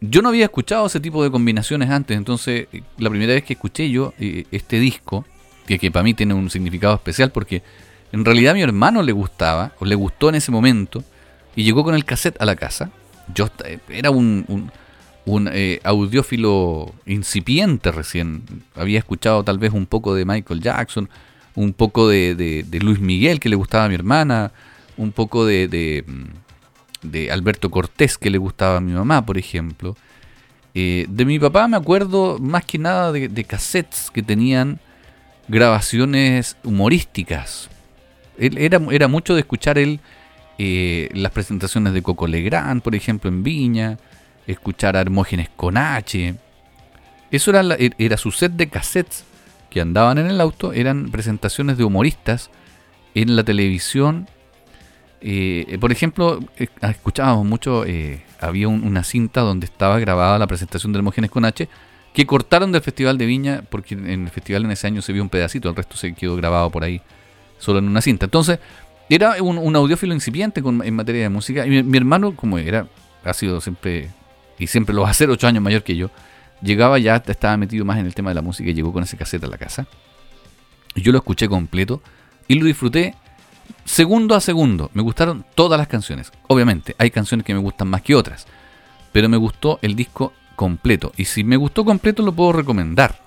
Yo 0.00 0.20
no 0.20 0.28
había 0.28 0.44
escuchado 0.44 0.86
ese 0.86 1.00
tipo 1.00 1.24
de 1.24 1.30
combinaciones 1.30 1.88
antes, 1.90 2.16
entonces 2.16 2.68
eh, 2.72 2.82
la 2.98 3.08
primera 3.08 3.32
vez 3.32 3.44
que 3.44 3.54
escuché 3.54 3.90
yo 3.90 4.12
eh, 4.18 4.44
este 4.50 4.78
disco, 4.78 5.24
que, 5.66 5.78
que 5.78 5.90
para 5.90 6.02
mí 6.02 6.12
tiene 6.12 6.34
un 6.34 6.50
significado 6.50 6.94
especial 6.94 7.32
porque 7.32 7.62
en 8.12 8.24
realidad 8.24 8.52
a 8.52 8.54
mi 8.54 8.62
hermano 8.62 9.02
le 9.02 9.12
gustaba, 9.12 9.72
o 9.80 9.84
le 9.86 9.94
gustó 9.94 10.28
en 10.28 10.34
ese 10.36 10.52
momento, 10.52 11.02
y 11.56 11.64
llegó 11.64 11.82
con 11.82 11.94
el 11.94 12.04
cassette 12.04 12.40
a 12.40 12.44
la 12.44 12.54
casa. 12.56 12.90
Yo 13.34 13.48
eh, 13.64 13.78
era 13.88 14.10
un, 14.10 14.70
un, 15.26 15.50
eh, 15.52 15.80
audiófilo 15.84 16.94
incipiente 17.06 17.90
recién, 17.92 18.42
había 18.74 18.98
escuchado 18.98 19.42
tal 19.44 19.58
vez 19.58 19.72
un 19.72 19.86
poco 19.86 20.14
de 20.14 20.24
Michael 20.24 20.60
Jackson, 20.60 21.08
un 21.54 21.72
poco 21.72 22.08
de, 22.08 22.34
de- 22.34 22.80
Luis 22.80 23.00
Miguel 23.00 23.40
que 23.40 23.48
le 23.48 23.56
gustaba 23.56 23.84
a 23.84 23.88
mi 23.88 23.94
hermana, 23.94 24.52
un 24.96 25.12
poco 25.12 25.44
de, 25.46 25.68
de, 25.68 26.04
mm, 26.06 27.08
de 27.08 27.30
Alberto 27.32 27.70
Cortés 27.70 28.18
que 28.18 28.30
le 28.30 28.38
gustaba 28.38 28.76
a 28.76 28.80
mi 28.80 28.92
mamá, 28.92 29.24
por 29.24 29.38
ejemplo. 29.38 29.96
Eh, 30.74 31.06
de 31.08 31.24
mi 31.24 31.38
papá 31.38 31.66
me 31.68 31.76
acuerdo 31.78 32.38
más 32.38 32.64
que 32.66 32.78
nada 32.78 33.10
de, 33.10 33.28
de 33.28 33.44
cassettes 33.44 34.10
que 34.12 34.22
tenían 34.22 34.78
grabaciones 35.48 36.56
humorísticas. 36.64 37.68
Era, 38.38 38.78
era 38.90 39.08
mucho 39.08 39.34
de 39.34 39.40
escuchar 39.40 39.78
él 39.78 40.00
eh, 40.58 41.08
las 41.14 41.32
presentaciones 41.32 41.92
de 41.92 42.02
Coco 42.02 42.26
Legrand, 42.26 42.82
por 42.82 42.94
ejemplo, 42.94 43.28
en 43.28 43.42
Viña, 43.42 43.98
escuchar 44.46 44.96
a 44.96 45.00
Hermógenes 45.00 45.48
con 45.56 45.76
H. 45.76 46.34
Eso 47.30 47.50
era, 47.50 47.62
la- 47.62 47.76
era 47.78 48.16
su 48.16 48.30
set 48.30 48.52
de 48.52 48.68
cassettes 48.68 49.24
que 49.70 49.80
andaban 49.80 50.18
en 50.18 50.26
el 50.26 50.40
auto, 50.40 50.72
eran 50.72 51.10
presentaciones 51.10 51.76
de 51.76 51.84
humoristas 51.84 52.50
en 53.14 53.36
la 53.36 53.44
televisión. 53.44 54.28
Eh, 55.20 55.78
por 55.80 55.90
ejemplo, 55.92 56.40
eh, 56.58 56.68
escuchábamos 56.82 57.44
mucho, 57.44 57.84
había 58.40 58.68
un- 58.68 58.84
una 58.84 59.02
cinta 59.02 59.40
donde 59.40 59.66
estaba 59.66 59.98
grabada 59.98 60.38
la 60.38 60.46
presentación 60.46 60.92
de 60.92 60.98
Hermógenes 60.98 61.30
con 61.30 61.44
H, 61.44 61.68
que 62.14 62.26
cortaron 62.26 62.72
del 62.72 62.80
Festival 62.82 63.18
de 63.18 63.26
Viña, 63.26 63.62
porque 63.68 63.94
en 63.94 64.08
el 64.24 64.30
festival 64.30 64.64
en 64.64 64.70
ese 64.70 64.86
año 64.86 65.02
se 65.02 65.12
vio 65.12 65.22
un 65.22 65.28
pedacito, 65.28 65.68
el 65.68 65.76
resto 65.76 65.96
se 65.96 66.14
quedó 66.14 66.36
grabado 66.36 66.70
por 66.70 66.84
ahí, 66.84 67.00
solo 67.58 67.78
en 67.78 67.88
una 67.88 68.00
cinta. 68.00 68.24
Entonces, 68.26 68.58
era 69.08 69.42
un, 69.42 69.58
un 69.58 69.76
audiófilo 69.76 70.14
incipiente 70.14 70.62
con- 70.62 70.82
en 70.84 70.94
materia 70.94 71.22
de 71.22 71.28
música. 71.28 71.66
Y 71.66 71.82
mi, 71.82 71.96
hermano, 71.98 72.34
como 72.34 72.58
era, 72.58 72.86
ha 73.24 73.34
sido 73.34 73.60
siempre, 73.60 74.10
y 74.58 74.66
siempre 74.66 74.94
lo 74.94 75.02
va 75.02 75.10
a 75.10 75.14
ser, 75.14 75.30
ocho 75.30 75.46
años 75.46 75.62
mayor 75.62 75.82
que 75.82 75.96
yo, 75.96 76.10
llegaba 76.62 76.98
ya, 76.98 77.16
estaba 77.26 77.56
metido 77.56 77.84
más 77.84 77.98
en 77.98 78.06
el 78.06 78.14
tema 78.14 78.30
de 78.30 78.34
la 78.34 78.42
música 78.42 78.70
y 78.70 78.74
llegó 78.74 78.92
con 78.92 79.02
ese 79.02 79.16
cassette 79.16 79.44
a 79.44 79.48
la 79.48 79.58
casa. 79.58 79.86
Y 80.94 81.02
Yo 81.02 81.12
lo 81.12 81.18
escuché 81.18 81.48
completo 81.48 82.02
y 82.48 82.54
lo 82.54 82.64
disfruté 82.66 83.14
segundo 83.84 84.34
a 84.34 84.40
segundo. 84.40 84.90
Me 84.94 85.02
gustaron 85.02 85.44
todas 85.54 85.78
las 85.78 85.88
canciones. 85.88 86.32
Obviamente, 86.48 86.94
hay 86.98 87.10
canciones 87.10 87.44
que 87.44 87.52
me 87.54 87.60
gustan 87.60 87.88
más 87.88 88.02
que 88.02 88.14
otras. 88.14 88.46
Pero 89.12 89.28
me 89.28 89.36
gustó 89.36 89.78
el 89.82 89.94
disco 89.94 90.32
completo. 90.56 91.12
Y 91.16 91.26
si 91.26 91.44
me 91.44 91.56
gustó 91.56 91.84
completo, 91.84 92.22
lo 92.22 92.32
puedo 92.32 92.52
recomendar. 92.52 93.18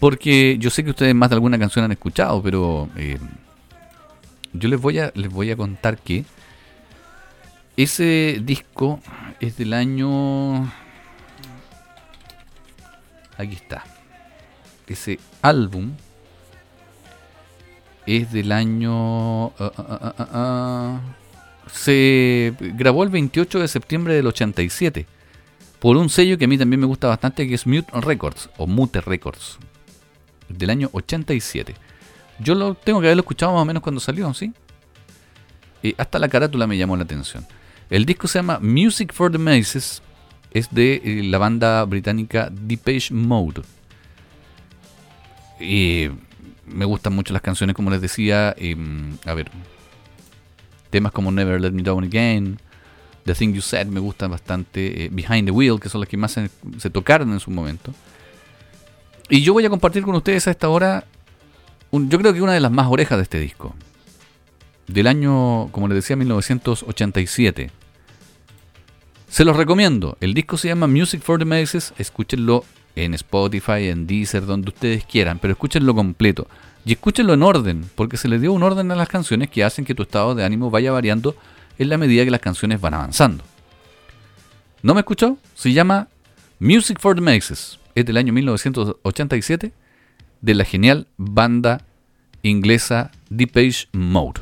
Porque 0.00 0.56
yo 0.58 0.70
sé 0.70 0.84
que 0.84 0.90
ustedes 0.90 1.14
más 1.14 1.30
de 1.30 1.34
alguna 1.36 1.58
canción 1.58 1.84
han 1.84 1.92
escuchado, 1.92 2.40
pero 2.42 2.88
eh, 2.96 3.18
yo 4.58 4.68
les 4.68 4.80
voy, 4.80 4.98
a, 4.98 5.12
les 5.14 5.30
voy 5.30 5.50
a 5.50 5.56
contar 5.56 5.98
que 5.98 6.24
Ese 7.76 8.40
disco 8.42 9.00
es 9.40 9.56
del 9.56 9.72
año... 9.72 10.72
Aquí 13.36 13.54
está. 13.54 13.84
Ese 14.86 15.18
álbum 15.42 15.92
es 18.06 18.32
del 18.32 18.52
año... 18.52 19.48
ah, 19.58 19.72
ah, 19.76 20.14
ah. 20.18 21.00
Se 21.70 22.54
grabó 22.58 23.04
el 23.04 23.10
28 23.10 23.60
de 23.60 23.68
septiembre 23.68 24.14
del 24.14 24.26
87 24.26 25.06
por 25.78 25.96
un 25.96 26.08
sello 26.08 26.38
que 26.38 26.46
a 26.46 26.48
mí 26.48 26.58
también 26.58 26.80
me 26.80 26.86
gusta 26.86 27.08
bastante 27.08 27.46
que 27.46 27.54
es 27.54 27.66
Mute 27.66 27.92
Records 28.00 28.50
o 28.56 28.66
Mute 28.66 29.00
Records 29.00 29.58
del 30.48 30.70
año 30.70 30.88
87. 30.92 31.74
Yo 32.40 32.54
lo 32.54 32.74
tengo 32.74 33.00
que 33.00 33.06
haberlo 33.06 33.22
escuchado 33.22 33.52
más 33.52 33.62
o 33.62 33.64
menos 33.64 33.82
cuando 33.82 34.00
salió, 34.00 34.32
¿sí? 34.34 34.52
Y 35.82 35.94
hasta 35.98 36.18
la 36.18 36.28
carátula 36.28 36.66
me 36.66 36.76
llamó 36.76 36.96
la 36.96 37.04
atención. 37.04 37.46
El 37.90 38.04
disco 38.04 38.28
se 38.28 38.38
llama 38.38 38.58
Music 38.60 39.12
for 39.12 39.30
the 39.30 39.38
Masses. 39.38 40.02
Es 40.50 40.68
de 40.72 41.00
eh, 41.04 41.22
la 41.24 41.38
banda 41.38 41.84
británica 41.84 42.48
Depeche 42.50 43.12
Mode. 43.14 43.62
Y 45.60 46.08
me 46.66 46.84
gustan 46.84 47.14
mucho 47.14 47.32
las 47.32 47.42
canciones, 47.42 47.74
como 47.74 47.90
les 47.90 48.00
decía. 48.00 48.50
a 48.50 49.34
ver, 49.34 49.50
temas 50.90 51.12
como 51.12 51.30
Never 51.30 51.60
Let 51.60 51.72
Me 51.72 51.82
Down 51.82 52.04
Again, 52.04 52.58
The 53.24 53.34
Thing 53.34 53.52
You 53.52 53.60
Said 53.60 53.86
me 53.86 54.00
gustan 54.00 54.30
bastante. 54.30 55.04
eh, 55.04 55.08
Behind 55.10 55.46
the 55.46 55.50
Wheel, 55.50 55.80
que 55.80 55.88
son 55.88 56.00
las 56.00 56.08
que 56.08 56.16
más 56.16 56.32
se, 56.32 56.50
se 56.78 56.90
tocaron 56.90 57.32
en 57.32 57.40
su 57.40 57.50
momento. 57.50 57.92
Y 59.28 59.42
yo 59.42 59.52
voy 59.52 59.64
a 59.66 59.70
compartir 59.70 60.02
con 60.02 60.14
ustedes 60.14 60.46
a 60.48 60.50
esta 60.50 60.68
hora, 60.68 61.04
yo 61.92 62.18
creo 62.18 62.32
que 62.32 62.42
una 62.42 62.52
de 62.52 62.60
las 62.60 62.72
más 62.72 62.86
orejas 62.88 63.18
de 63.18 63.22
este 63.22 63.40
disco. 63.40 63.74
Del 64.86 65.06
año, 65.06 65.68
como 65.72 65.88
les 65.88 65.96
decía, 65.96 66.16
1987. 66.16 67.70
Se 69.28 69.44
los 69.44 69.56
recomiendo. 69.56 70.16
El 70.20 70.34
disco 70.34 70.56
se 70.56 70.68
llama 70.68 70.86
Music 70.86 71.22
for 71.22 71.38
the 71.38 71.44
Masses. 71.44 71.92
Escúchenlo 71.98 72.64
en 72.96 73.14
Spotify, 73.14 73.88
en 73.88 74.06
Deezer, 74.06 74.46
donde 74.46 74.70
ustedes 74.70 75.04
quieran, 75.04 75.38
pero 75.38 75.52
escúchenlo 75.52 75.94
completo. 75.94 76.48
Y 76.84 76.92
escúchenlo 76.92 77.34
en 77.34 77.42
orden, 77.42 77.90
porque 77.94 78.16
se 78.16 78.28
le 78.28 78.38
dio 78.38 78.52
un 78.52 78.62
orden 78.62 78.90
a 78.90 78.96
las 78.96 79.08
canciones 79.08 79.50
que 79.50 79.64
hacen 79.64 79.84
que 79.84 79.94
tu 79.94 80.02
estado 80.02 80.34
de 80.34 80.44
ánimo 80.44 80.70
vaya 80.70 80.92
variando 80.92 81.36
en 81.78 81.88
la 81.90 81.98
medida 81.98 82.24
que 82.24 82.30
las 82.30 82.40
canciones 82.40 82.80
van 82.80 82.94
avanzando. 82.94 83.44
¿No 84.82 84.94
me 84.94 85.00
escuchó? 85.00 85.36
Se 85.54 85.72
llama 85.72 86.08
Music 86.58 86.98
for 87.00 87.14
the 87.14 87.20
Masses. 87.20 87.78
Es 87.94 88.06
del 88.06 88.16
año 88.16 88.32
1987 88.32 89.72
de 90.40 90.54
la 90.54 90.64
genial 90.64 91.06
banda 91.16 91.82
inglesa 92.42 93.10
Depeche 93.30 93.88
Mode. 93.92 94.40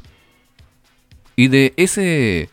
Y 1.37 1.49
de 1.49 1.75
ese 1.77 2.51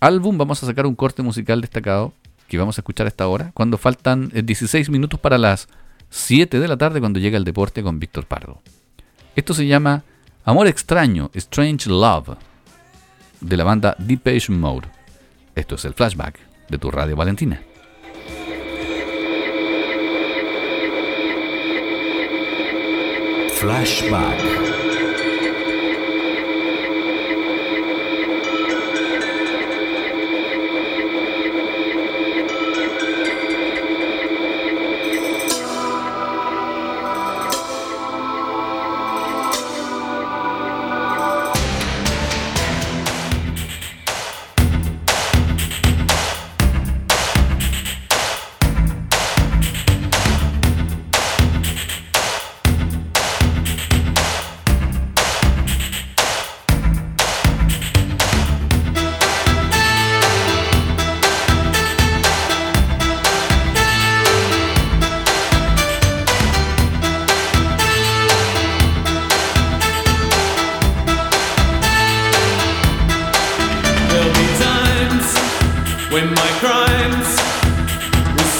álbum 0.00 0.38
vamos 0.38 0.62
a 0.62 0.66
sacar 0.66 0.86
un 0.86 0.94
corte 0.94 1.22
musical 1.22 1.60
destacado 1.60 2.12
que 2.48 2.58
vamos 2.58 2.76
a 2.76 2.82
escuchar 2.82 3.06
a 3.06 3.08
esta 3.08 3.26
hora, 3.28 3.50
cuando 3.54 3.78
faltan 3.78 4.30
eh, 4.34 4.42
16 4.42 4.90
minutos 4.90 5.18
para 5.18 5.38
las 5.38 5.68
7 6.10 6.60
de 6.60 6.68
la 6.68 6.76
tarde 6.76 7.00
cuando 7.00 7.18
llega 7.18 7.38
el 7.38 7.44
deporte 7.44 7.82
con 7.82 7.98
Víctor 7.98 8.26
Pardo. 8.26 8.60
Esto 9.34 9.54
se 9.54 9.66
llama 9.66 10.04
Amor 10.44 10.66
extraño, 10.66 11.30
Strange 11.32 11.88
Love, 11.88 12.36
de 13.40 13.56
la 13.56 13.64
banda 13.64 13.96
Depeche 13.98 14.52
Mode. 14.52 14.88
Esto 15.54 15.76
es 15.76 15.84
el 15.86 15.94
flashback 15.94 16.38
de 16.68 16.78
tu 16.78 16.90
radio 16.90 17.16
Valentina. 17.16 17.62
Flashback. 23.62 24.71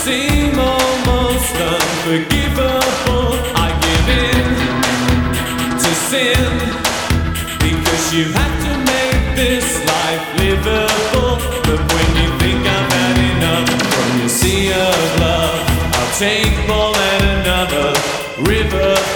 Seem 0.04 0.58
almost 0.58 1.54
unforgivable. 1.54 3.38
I 3.54 3.68
give 3.86 4.06
in 4.26 4.46
to 5.78 5.90
sin 6.10 6.52
because 7.62 8.04
you 8.12 8.24
have 8.40 8.54
to 8.66 8.72
make 8.94 9.22
this 9.36 9.66
life 9.94 10.26
livable. 10.42 11.38
But 11.68 11.80
when 11.94 12.08
you 12.18 12.28
think 12.42 12.60
I've 12.66 12.92
had 12.98 13.18
enough 13.34 13.70
from 13.94 14.18
your 14.18 14.28
sea 14.28 14.72
of 14.72 15.20
love, 15.20 15.62
I'll 15.94 16.14
take 16.18 16.56
more 16.66 16.92
than 17.02 17.20
another 17.38 17.94
river 18.50 19.11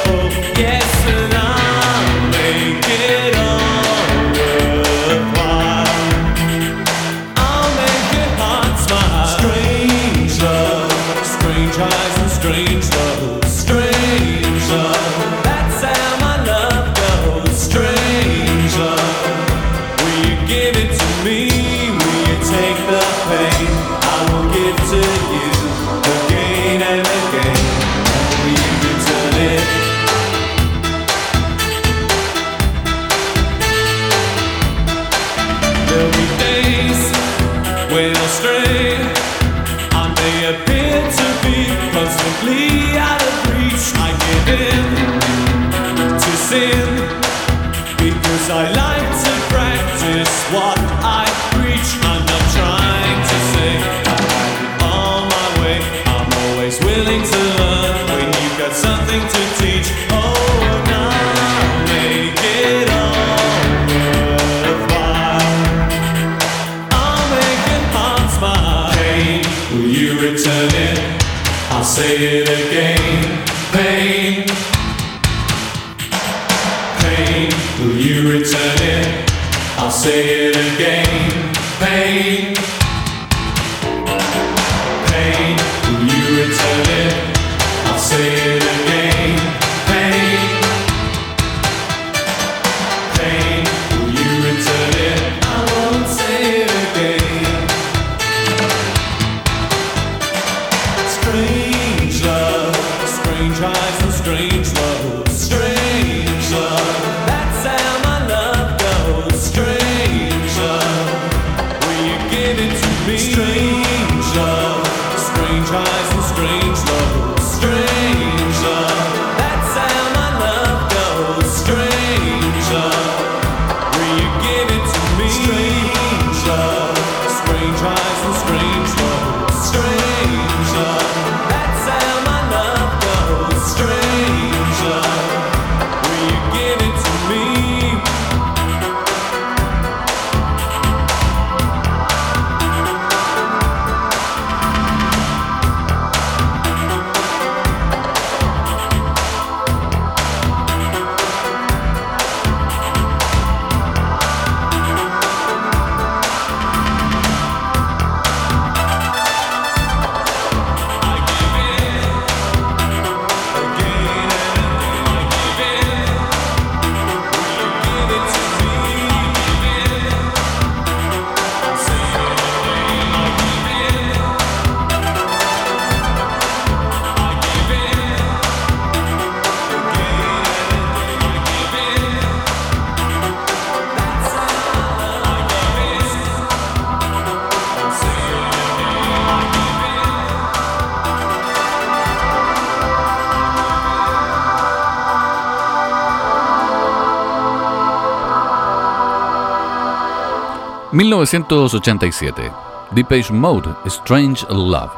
1987. 200.96 202.50
Depeche 202.92 203.30
Mode, 203.30 203.68
Strange 203.84 204.46
Love. 204.48 204.90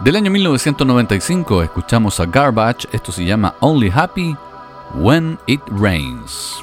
Del 0.00 0.16
año 0.16 0.30
1995 0.30 1.62
escuchamos 1.62 2.20
a 2.20 2.26
Garbage, 2.26 2.86
esto 2.92 3.10
se 3.10 3.24
llama 3.24 3.54
only 3.60 3.88
happy 3.88 4.36
when 4.94 5.38
it 5.46 5.62
rains. 5.70 6.60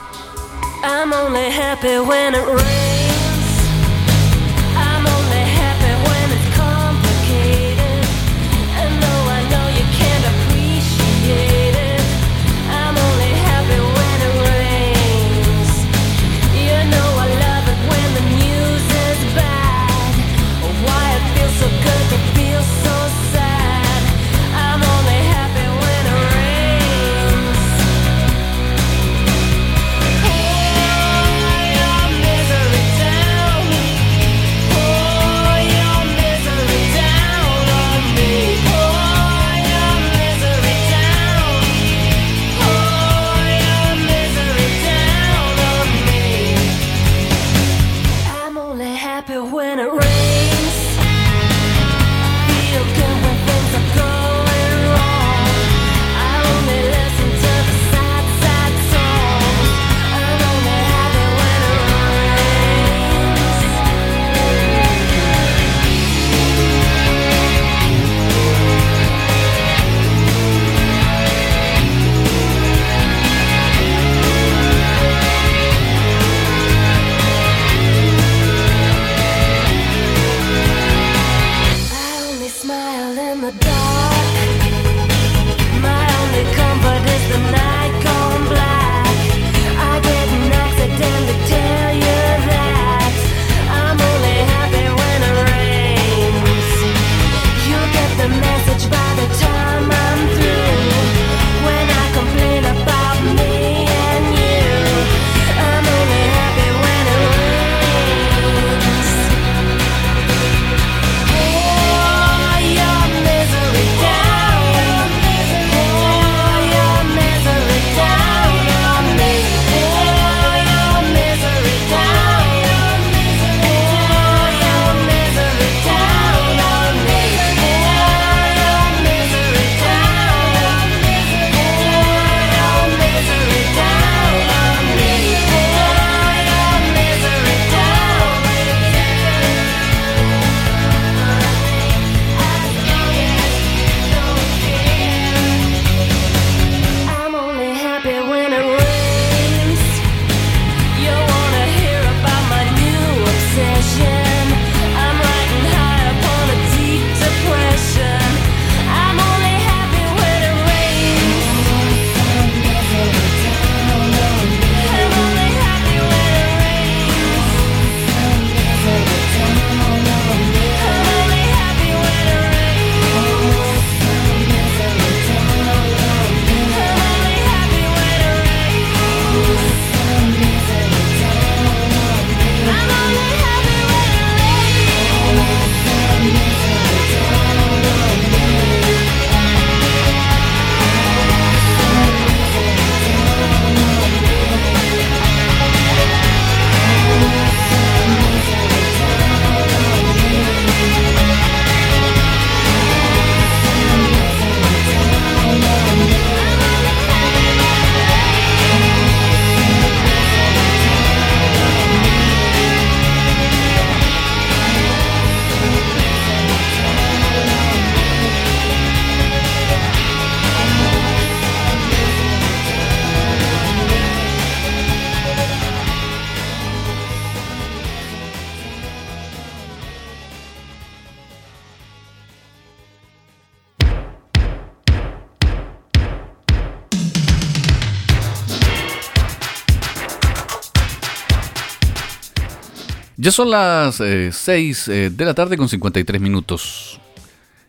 Ya 243.24 243.32
son 243.32 243.52
las 243.52 244.04
6 244.04 244.86
de 244.86 245.26
la 245.26 245.34
tarde 245.34 245.56
con 245.56 245.70
53 245.70 246.20
minutos. 246.20 247.00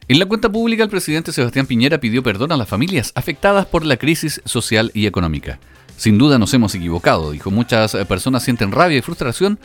En 0.08 0.18
la 0.18 0.26
cuenta 0.26 0.50
pública, 0.50 0.82
el 0.82 0.88
presidente 0.88 1.30
Sebastián 1.30 1.68
Piñera 1.68 2.00
pidió 2.00 2.24
perdón 2.24 2.50
a 2.50 2.56
las 2.56 2.68
familias 2.68 3.12
afectadas 3.14 3.64
por 3.64 3.86
la 3.86 3.96
crisis 3.96 4.42
social 4.46 4.90
y 4.94 5.06
económica. 5.06 5.60
Sin 5.96 6.18
duda 6.18 6.40
nos 6.40 6.52
hemos 6.54 6.74
equivocado, 6.74 7.30
dijo. 7.30 7.52
Muchas 7.52 7.94
eh, 7.94 8.04
personas 8.04 8.42
sienten 8.42 8.72
rabia 8.72 8.98
y 8.98 9.02
frustración 9.02 9.60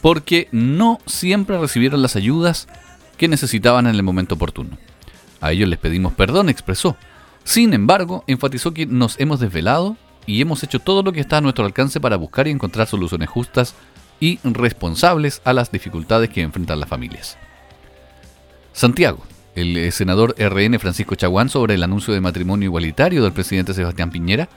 porque 0.00 0.48
no 0.50 0.98
siempre 1.04 1.58
recibieron 1.58 2.00
las 2.00 2.16
ayudas 2.16 2.66
que 3.18 3.28
necesitaban 3.28 3.86
en 3.86 3.96
el 3.96 4.02
momento 4.02 4.36
oportuno. 4.36 4.78
A 5.42 5.52
ellos 5.52 5.68
les 5.68 5.78
pedimos 5.78 6.14
perdón, 6.14 6.48
expresó. 6.48 6.96
Sin 7.44 7.74
embargo, 7.74 8.24
enfatizó 8.26 8.72
que 8.72 8.86
nos 8.86 9.20
hemos 9.20 9.40
desvelado 9.40 9.98
y 10.24 10.40
hemos 10.40 10.62
hecho 10.62 10.78
todo 10.78 11.02
lo 11.02 11.12
que 11.12 11.20
está 11.20 11.36
a 11.36 11.42
nuestro 11.42 11.66
alcance 11.66 12.00
para 12.00 12.16
buscar 12.16 12.48
y 12.48 12.50
encontrar 12.50 12.86
soluciones 12.86 13.28
justas 13.28 13.74
y 14.24 14.38
responsables 14.42 15.42
a 15.44 15.52
las 15.52 15.70
dificultades 15.70 16.30
que 16.30 16.40
enfrentan 16.40 16.80
las 16.80 16.88
familias. 16.88 17.36
Santiago, 18.72 19.22
el 19.54 19.76
eh, 19.76 19.90
senador 19.90 20.34
RN 20.38 20.78
Francisco 20.78 21.14
Chaguán 21.14 21.50
sobre 21.50 21.74
el 21.74 21.82
anuncio 21.82 22.14
de 22.14 22.22
matrimonio 22.22 22.68
igualitario 22.68 23.22
del 23.22 23.34
presidente 23.34 23.74
Sebastián 23.74 24.10
Piñera, 24.10 24.48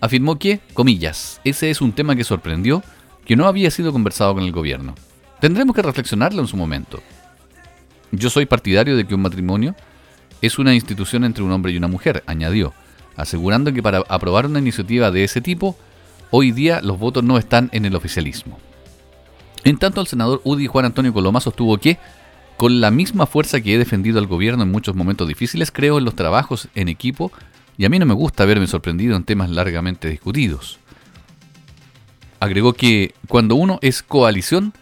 afirmó 0.00 0.40
que, 0.40 0.58
comillas, 0.74 1.40
ese 1.44 1.70
es 1.70 1.80
un 1.80 1.92
tema 1.92 2.16
que 2.16 2.24
sorprendió, 2.24 2.82
que 3.24 3.36
no 3.36 3.46
había 3.46 3.70
sido 3.70 3.92
conversado 3.92 4.34
con 4.34 4.42
el 4.42 4.50
gobierno. 4.50 4.96
Tendremos 5.40 5.76
que 5.76 5.82
reflexionarlo 5.82 6.42
en 6.42 6.48
su 6.48 6.56
momento. 6.56 7.00
Yo 8.10 8.28
soy 8.28 8.46
partidario 8.46 8.96
de 8.96 9.06
que 9.06 9.14
un 9.14 9.22
matrimonio 9.22 9.76
es 10.40 10.58
una 10.58 10.74
institución 10.74 11.22
entre 11.22 11.44
un 11.44 11.52
hombre 11.52 11.70
y 11.70 11.76
una 11.76 11.86
mujer, 11.86 12.24
añadió, 12.26 12.74
asegurando 13.14 13.72
que 13.72 13.84
para 13.84 13.98
aprobar 14.08 14.46
una 14.46 14.58
iniciativa 14.58 15.12
de 15.12 15.22
ese 15.22 15.40
tipo, 15.40 15.76
hoy 16.32 16.50
día 16.50 16.80
los 16.80 16.98
votos 16.98 17.22
no 17.22 17.38
están 17.38 17.68
en 17.72 17.84
el 17.84 17.94
oficialismo. 17.94 18.58
En 19.64 19.78
tanto, 19.78 20.00
el 20.00 20.06
senador 20.06 20.40
UDI 20.44 20.66
Juan 20.66 20.86
Antonio 20.86 21.12
Coloma 21.12 21.40
sostuvo 21.40 21.78
que, 21.78 21.98
con 22.56 22.80
la 22.80 22.90
misma 22.90 23.26
fuerza 23.26 23.60
que 23.60 23.74
he 23.74 23.78
defendido 23.78 24.18
al 24.18 24.26
gobierno 24.26 24.62
en 24.62 24.70
muchos 24.70 24.94
momentos 24.94 25.28
difíciles, 25.28 25.70
creo 25.70 25.98
en 25.98 26.04
los 26.04 26.16
trabajos 26.16 26.68
en 26.74 26.88
equipo 26.88 27.32
y 27.78 27.84
a 27.84 27.88
mí 27.88 27.98
no 27.98 28.06
me 28.06 28.14
gusta 28.14 28.44
verme 28.44 28.66
sorprendido 28.66 29.16
en 29.16 29.24
temas 29.24 29.50
largamente 29.50 30.08
discutidos. 30.08 30.78
Agregó 32.40 32.72
que 32.72 33.14
cuando 33.28 33.54
uno 33.54 33.78
es 33.82 34.02
coalición, 34.02 34.72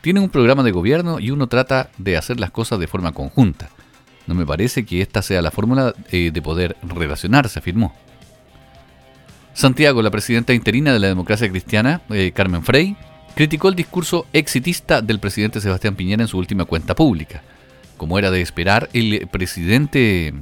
tiene 0.00 0.20
un 0.20 0.30
programa 0.30 0.62
de 0.62 0.72
gobierno 0.72 1.20
y 1.20 1.30
uno 1.30 1.46
trata 1.46 1.90
de 1.98 2.16
hacer 2.16 2.40
las 2.40 2.50
cosas 2.50 2.78
de 2.80 2.86
forma 2.86 3.12
conjunta. 3.12 3.68
No 4.26 4.34
me 4.34 4.46
parece 4.46 4.84
que 4.84 5.02
esta 5.02 5.22
sea 5.22 5.42
la 5.42 5.50
fórmula 5.50 5.94
eh, 6.10 6.30
de 6.32 6.42
poder 6.42 6.76
relacionarse, 6.82 7.58
afirmó. 7.58 7.94
Santiago, 9.52 10.00
la 10.02 10.10
presidenta 10.10 10.54
interina 10.54 10.92
de 10.92 10.98
la 10.98 11.08
democracia 11.08 11.50
cristiana, 11.50 12.00
eh, 12.10 12.32
Carmen 12.34 12.62
Frey, 12.62 12.96
criticó 13.34 13.68
el 13.68 13.74
discurso 13.74 14.26
exitista 14.32 15.02
del 15.02 15.20
presidente 15.20 15.60
Sebastián 15.60 15.96
Piñera 15.96 16.22
en 16.22 16.28
su 16.28 16.38
última 16.38 16.64
cuenta 16.64 16.94
pública. 16.94 17.42
Como 17.96 18.18
era 18.18 18.30
de 18.30 18.40
esperar, 18.40 18.88
el 18.92 19.28
presidente 19.30 20.32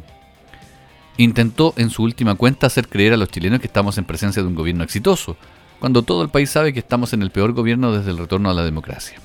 intentó 1.17 1.75
en 1.77 1.91
su 1.91 2.03
última 2.03 2.37
cuenta 2.37 2.69
hacer 2.69 2.89
creer 2.89 3.13
a 3.13 3.17
los 3.17 3.31
chilenos 3.31 3.61
que 3.61 3.67
estamos 3.67 3.99
en 3.99 4.05
presencia 4.05 4.43
de 4.43 4.49
un 4.49 4.55
gobierno 4.55 4.85
exitoso, 4.85 5.37
cuando 5.81 6.03
todo 6.03 6.23
el 6.23 6.29
país 6.29 6.51
sabe 6.51 6.73
que 6.73 6.79
estamos 6.79 7.13
en 7.13 7.23
el 7.23 7.31
peor 7.31 7.53
gobierno 7.53 7.93
desde 7.93 8.11
el 8.11 8.19
retorno 8.19 8.51
a 8.51 8.55
la 8.55 8.65
democracia. 8.65 9.21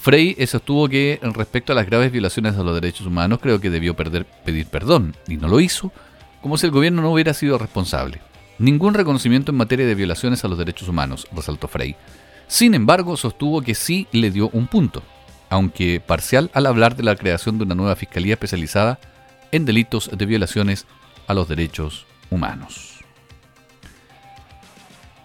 Frey 0.00 0.34
sostuvo 0.46 0.88
que 0.88 1.20
respecto 1.22 1.72
a 1.72 1.76
las 1.76 1.86
graves 1.86 2.12
violaciones 2.12 2.56
a 2.56 2.62
los 2.62 2.74
derechos 2.74 3.06
humanos 3.06 3.38
creo 3.42 3.60
que 3.60 3.68
debió 3.68 3.94
pedir 3.94 4.66
perdón 4.66 5.14
y 5.28 5.36
no 5.36 5.48
lo 5.48 5.60
hizo, 5.60 5.92
como 6.40 6.56
si 6.56 6.66
el 6.66 6.72
gobierno 6.72 7.02
no 7.02 7.12
hubiera 7.12 7.34
sido 7.34 7.58
responsable. 7.58 8.20
Ningún 8.60 8.92
reconocimiento 8.92 9.52
en 9.52 9.56
materia 9.56 9.86
de 9.86 9.94
violaciones 9.94 10.44
a 10.44 10.48
los 10.48 10.58
derechos 10.58 10.86
humanos, 10.86 11.26
resaltó 11.34 11.66
Frey. 11.66 11.96
Sin 12.46 12.74
embargo, 12.74 13.16
sostuvo 13.16 13.62
que 13.62 13.74
sí 13.74 14.06
le 14.12 14.30
dio 14.30 14.50
un 14.52 14.66
punto, 14.66 15.02
aunque 15.48 15.98
parcial 15.98 16.50
al 16.52 16.66
hablar 16.66 16.94
de 16.94 17.02
la 17.02 17.16
creación 17.16 17.56
de 17.56 17.64
una 17.64 17.74
nueva 17.74 17.96
fiscalía 17.96 18.34
especializada 18.34 19.00
en 19.50 19.64
delitos 19.64 20.10
de 20.12 20.26
violaciones 20.26 20.84
a 21.26 21.32
los 21.32 21.48
derechos 21.48 22.04
humanos. 22.28 22.98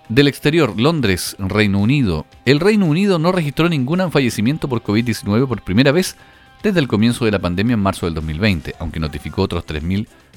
Del 0.08 0.30
exterior, 0.30 0.80
Londres, 0.80 1.36
Reino 1.38 1.80
Unido. 1.80 2.26
El 2.46 2.62
Reino 2.62 2.86
Unido 2.86 3.20
no 3.20 3.34
registró 3.34 3.68
ningún 3.68 4.12
fallecimiento 4.14 4.70
por 4.70 4.82
COVID-19 4.82 5.46
por 5.46 5.62
primera 5.62 5.92
vez 5.92 6.16
desde 6.64 6.80
el 6.80 6.88
comienzo 6.88 7.26
de 7.26 7.32
la 7.32 7.40
pandemia 7.40 7.74
en 7.74 7.82
marzo 7.82 8.06
del 8.06 8.16
2020, 8.16 8.76
aunque 8.80 9.02
notificó 9.02 9.42
otros 9.42 9.66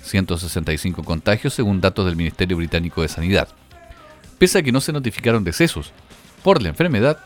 3.165 0.05 1.05
contagios 1.05 1.55
según 1.55 1.81
datos 1.81 2.07
del 2.07 2.17
Ministerio 2.17 2.57
Británico 2.57 3.03
de 3.03 3.09
Sanidad. 3.09 3.49
Pese 4.39 4.59
a 4.59 4.63
que 4.63 4.73
no 4.73 4.81
se 4.81 4.93
notificaron 4.93 5.45
decesos 5.45 5.93
por 6.43 6.61
la 6.63 6.69
enfermedad, 6.69 7.19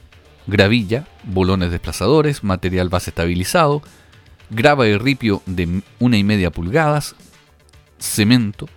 gravilla, 0.45 1.07
bolones 1.23 1.71
desplazadores, 1.71 2.43
material 2.43 2.89
base 2.89 3.09
estabilizado, 3.09 3.81
grava 4.49 4.87
y 4.87 4.97
ripio 4.97 5.41
de 5.45 5.81
una 5.99 6.17
y 6.17 6.23
media 6.23 6.51
pulgadas, 6.51 7.15
cemento 7.97 8.67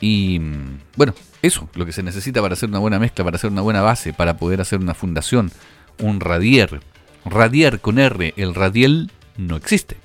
y 0.00 0.38
mm, 0.38 0.80
bueno, 0.96 1.14
eso, 1.42 1.68
lo 1.74 1.86
que 1.86 1.92
se 1.92 2.02
necesita 2.02 2.40
para 2.42 2.54
hacer 2.54 2.68
una 2.68 2.78
buena 2.78 2.98
mezcla, 2.98 3.24
para 3.24 3.36
hacer 3.36 3.50
una 3.50 3.62
buena 3.62 3.82
base, 3.82 4.12
para 4.12 4.36
poder 4.36 4.60
hacer 4.60 4.80
una 4.80 4.94
fundación, 4.94 5.50
un 5.98 6.20
radier. 6.20 6.80
Radier 7.24 7.80
con 7.80 7.98
R, 7.98 8.34
el 8.36 8.54
radiel 8.54 9.10
no 9.36 9.56
existe. 9.56 9.96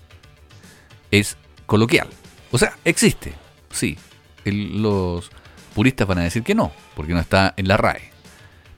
Es 1.12 1.38
coloquial. 1.66 2.08
O 2.52 2.58
sea, 2.58 2.78
existe, 2.86 3.34
sí. 3.72 3.98
Los 4.46 5.32
puristas 5.74 6.08
van 6.08 6.20
a 6.20 6.24
decir 6.24 6.44
que 6.44 6.56
no, 6.56 6.72
porque 6.96 7.14
no 7.14 7.20
está 7.20 7.54
en 7.58 7.68
la 7.68 7.78
RAE. 7.78 8.12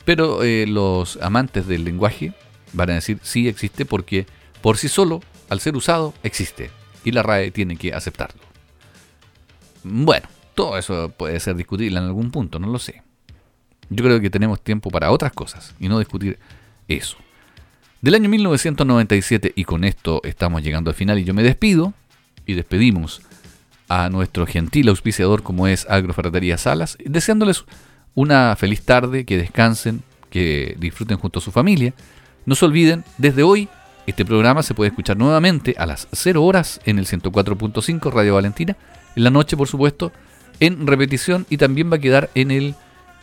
Pero 0.05 0.43
eh, 0.43 0.65
los 0.67 1.17
amantes 1.21 1.67
del 1.67 1.83
lenguaje 1.83 2.33
van 2.73 2.91
a 2.91 2.95
decir 2.95 3.19
sí 3.23 3.47
existe 3.47 3.85
porque 3.85 4.27
por 4.61 4.77
sí 4.77 4.87
solo, 4.87 5.21
al 5.49 5.59
ser 5.59 5.75
usado, 5.75 6.13
existe. 6.23 6.69
Y 7.03 7.11
la 7.11 7.23
RAE 7.23 7.51
tiene 7.51 7.77
que 7.77 7.93
aceptarlo. 7.93 8.41
Bueno, 9.83 10.27
todo 10.55 10.77
eso 10.77 11.09
puede 11.15 11.39
ser 11.39 11.55
discutible 11.55 11.99
en 11.99 12.05
algún 12.05 12.31
punto, 12.31 12.59
no 12.59 12.67
lo 12.67 12.79
sé. 12.79 13.03
Yo 13.89 14.03
creo 14.03 14.19
que 14.19 14.29
tenemos 14.29 14.61
tiempo 14.61 14.89
para 14.89 15.11
otras 15.11 15.31
cosas 15.33 15.75
y 15.79 15.87
no 15.87 15.99
discutir 15.99 16.39
eso. 16.87 17.17
Del 18.01 18.15
año 18.15 18.29
1997, 18.29 19.53
y 19.55 19.63
con 19.63 19.83
esto 19.83 20.21
estamos 20.23 20.63
llegando 20.63 20.89
al 20.89 20.95
final 20.95 21.19
y 21.19 21.23
yo 21.23 21.33
me 21.33 21.43
despido, 21.43 21.93
y 22.45 22.53
despedimos 22.53 23.21
a 23.87 24.09
nuestro 24.09 24.45
gentil 24.45 24.89
auspiciador 24.89 25.43
como 25.43 25.67
es 25.67 25.87
Agroferretería 25.89 26.57
Salas, 26.57 26.97
deseándoles 27.03 27.65
una 28.13 28.55
feliz 28.55 28.83
tarde, 28.83 29.25
que 29.25 29.37
descansen, 29.37 30.03
que 30.29 30.75
disfruten 30.79 31.17
junto 31.17 31.39
a 31.39 31.41
su 31.41 31.51
familia. 31.51 31.93
No 32.45 32.55
se 32.55 32.65
olviden, 32.65 33.03
desde 33.17 33.43
hoy 33.43 33.69
este 34.07 34.25
programa 34.25 34.63
se 34.63 34.73
puede 34.73 34.89
escuchar 34.89 35.17
nuevamente 35.17 35.75
a 35.77 35.85
las 35.85 36.07
0 36.11 36.43
horas 36.43 36.79
en 36.85 36.99
el 36.99 37.07
104.5 37.07 38.11
Radio 38.11 38.35
Valentina, 38.35 38.77
en 39.15 39.23
la 39.23 39.29
noche 39.29 39.57
por 39.57 39.67
supuesto, 39.67 40.11
en 40.59 40.87
repetición 40.87 41.45
y 41.49 41.57
también 41.57 41.91
va 41.91 41.97
a 41.97 41.99
quedar 41.99 42.29
en 42.35 42.51
el 42.51 42.75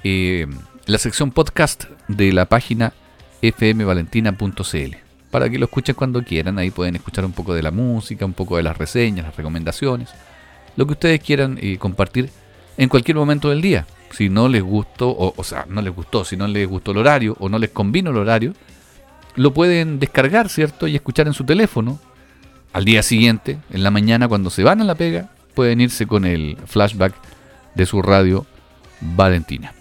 eh, 0.05 0.47
la 0.87 0.99
sección 0.99 1.30
podcast 1.30 1.85
de 2.09 2.33
la 2.33 2.47
página 2.47 2.93
fmvalentina.cl 3.41 4.97
para 5.30 5.49
que 5.49 5.59
lo 5.59 5.64
escuchen 5.66 5.95
cuando 5.95 6.22
quieran. 6.22 6.59
Ahí 6.59 6.70
pueden 6.70 6.97
escuchar 6.97 7.24
un 7.24 7.33
poco 7.33 7.55
de 7.55 7.62
la 7.62 7.70
música, 7.70 8.24
un 8.24 8.33
poco 8.33 8.57
de 8.57 8.62
las 8.62 8.76
reseñas, 8.76 9.26
las 9.26 9.37
recomendaciones, 9.37 10.11
lo 10.76 10.87
que 10.87 10.93
ustedes 10.93 11.20
quieran 11.20 11.59
eh, 11.61 11.78
compartir 11.78 12.30
en 12.76 12.89
cualquier 12.89 13.16
momento 13.16 13.49
del 13.49 13.61
día. 13.61 13.87
Si 14.11 14.28
no 14.28 14.49
les 14.49 14.62
gustó, 14.62 15.09
o, 15.09 15.33
o 15.37 15.45
sea, 15.45 15.66
no 15.68 15.80
les 15.80 15.95
gustó, 15.95 16.24
si 16.24 16.37
no 16.37 16.47
les 16.47 16.68
gustó 16.68 16.91
el 16.91 16.99
horario 16.99 17.37
o 17.41 17.49
no 17.49 17.59
les 17.59 17.70
convino 17.70 18.11
el 18.11 18.18
horario, 18.18 18.53
lo 19.35 19.55
pueden 19.55 19.99
descargar, 19.99 20.49
¿cierto? 20.49 20.87
Y 20.87 20.95
escuchar 20.95 21.26
en 21.26 21.33
su 21.33 21.45
teléfono. 21.45 21.99
Al 22.72 22.85
día 22.87 23.03
siguiente, 23.03 23.59
en 23.70 23.83
la 23.83 23.91
mañana, 23.91 24.28
cuando 24.28 24.49
se 24.49 24.64
van 24.64 24.80
a 24.80 24.85
la 24.85 24.95
pega, 24.95 25.28
pueden 25.55 25.81
irse 25.81 26.07
con 26.07 26.25
el 26.25 26.57
flashback 26.67 27.15
de 27.75 27.87
su 27.87 28.03
radio 28.03 28.47
Valentina. 29.01 29.73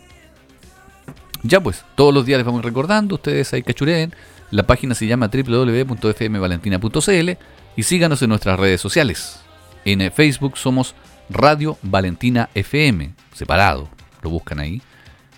Ya 1.44 1.62
pues, 1.62 1.84
todos 1.96 2.14
los 2.14 2.26
días 2.26 2.38
les 2.38 2.46
vamos 2.46 2.64
recordando, 2.64 3.16
ustedes 3.16 3.52
ahí 3.54 3.64
cachureen. 3.64 4.14
La 4.52 4.64
página 4.64 4.96
se 4.96 5.08
llama 5.08 5.30
www.fmvalentina.cl. 5.30 7.30
y 7.76 7.84
síganos 7.84 8.22
en 8.22 8.30
nuestras 8.30 8.58
redes 8.60 8.80
sociales. 8.82 9.40
En 9.86 10.02
eh, 10.02 10.12
Facebook 10.12 10.58
somos 10.58 10.94
Radio 11.30 11.78
Valentina 11.82 12.50
FM, 12.54 13.14
separado, 13.34 13.88
lo 14.22 14.30
buscan 14.30 14.60
ahí. 14.60 14.82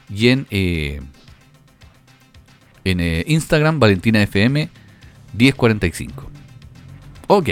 Y 0.10 0.30
en, 0.30 0.48
eh, 0.50 1.00
en 2.84 3.00
eh, 3.00 3.24
Instagram, 3.28 3.80
Valentina 3.80 4.24
FM 4.24 4.70
1045. 5.34 6.32
Ok, 7.28 7.50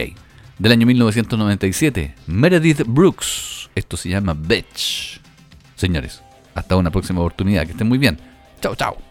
del 0.61 0.73
año 0.73 0.85
1997, 0.85 2.13
Meredith 2.27 2.83
Brooks. 2.85 3.71
Esto 3.73 3.97
se 3.97 4.09
llama 4.09 4.35
Bitch. 4.35 5.19
Señores, 5.75 6.21
hasta 6.53 6.75
una 6.75 6.91
próxima 6.91 7.19
oportunidad. 7.19 7.65
Que 7.65 7.71
estén 7.71 7.87
muy 7.87 7.97
bien. 7.97 8.19
Chao, 8.61 8.75
chao. 8.75 9.10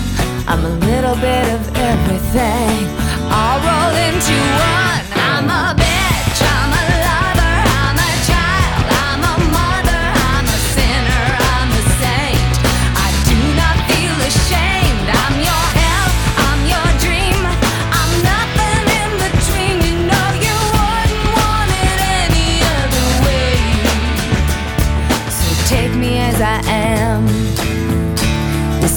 I'm 0.47 0.65
a 0.65 0.75
little 0.85 1.15
bit 1.15 1.45
of 1.53 1.61
everything. 1.77 2.87
All 3.31 3.57
rolled 3.59 3.97
into 4.07 4.37
one. 4.59 5.01
I'm 5.15 5.49
a 5.49 5.90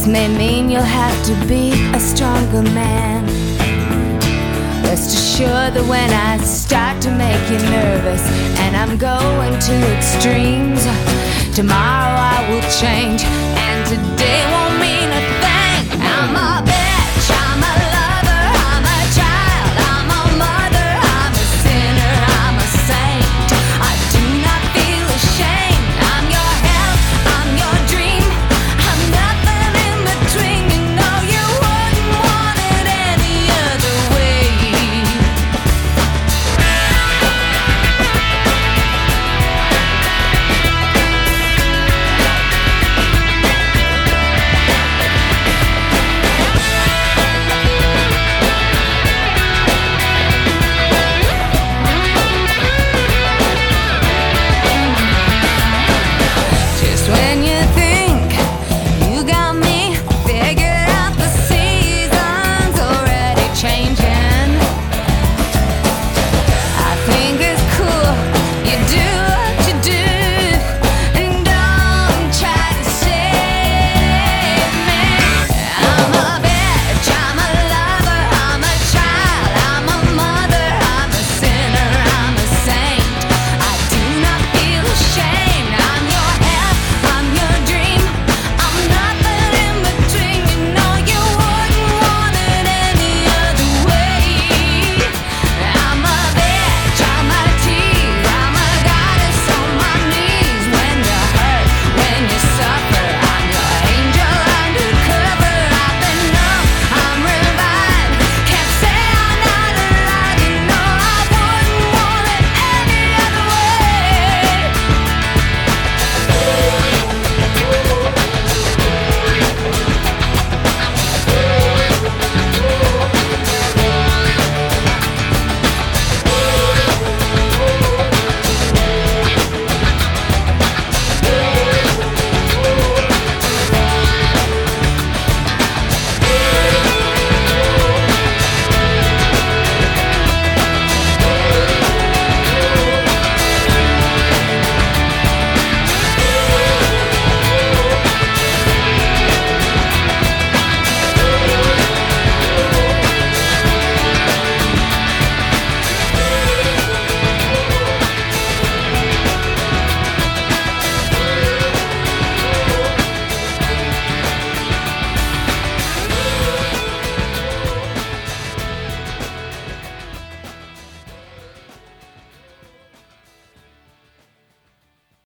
May 0.06 0.28
mean 0.28 0.68
you'll 0.70 0.82
have 0.82 1.24
to 1.24 1.34
be 1.48 1.72
a 1.94 1.98
stronger 1.98 2.62
man. 2.74 3.24
Rest 4.84 5.16
assured 5.16 5.72
that 5.72 5.86
when 5.88 6.10
I 6.12 6.36
start 6.44 7.00
to 7.02 7.10
make 7.10 7.40
you 7.48 7.58
nervous 7.70 8.20
and 8.60 8.76
I'm 8.76 8.98
going 8.98 9.58
to 9.58 9.74
extremes, 9.96 10.84
tomorrow 11.56 12.20
I 12.20 12.44
will 12.50 12.66
change 12.68 13.24
and 13.24 13.80
today 13.88 14.44
won't 14.52 14.76
mean 14.78 15.08
a 15.08 15.22
thing. 15.40 16.00
I'm 16.02 16.36
a 16.36 16.83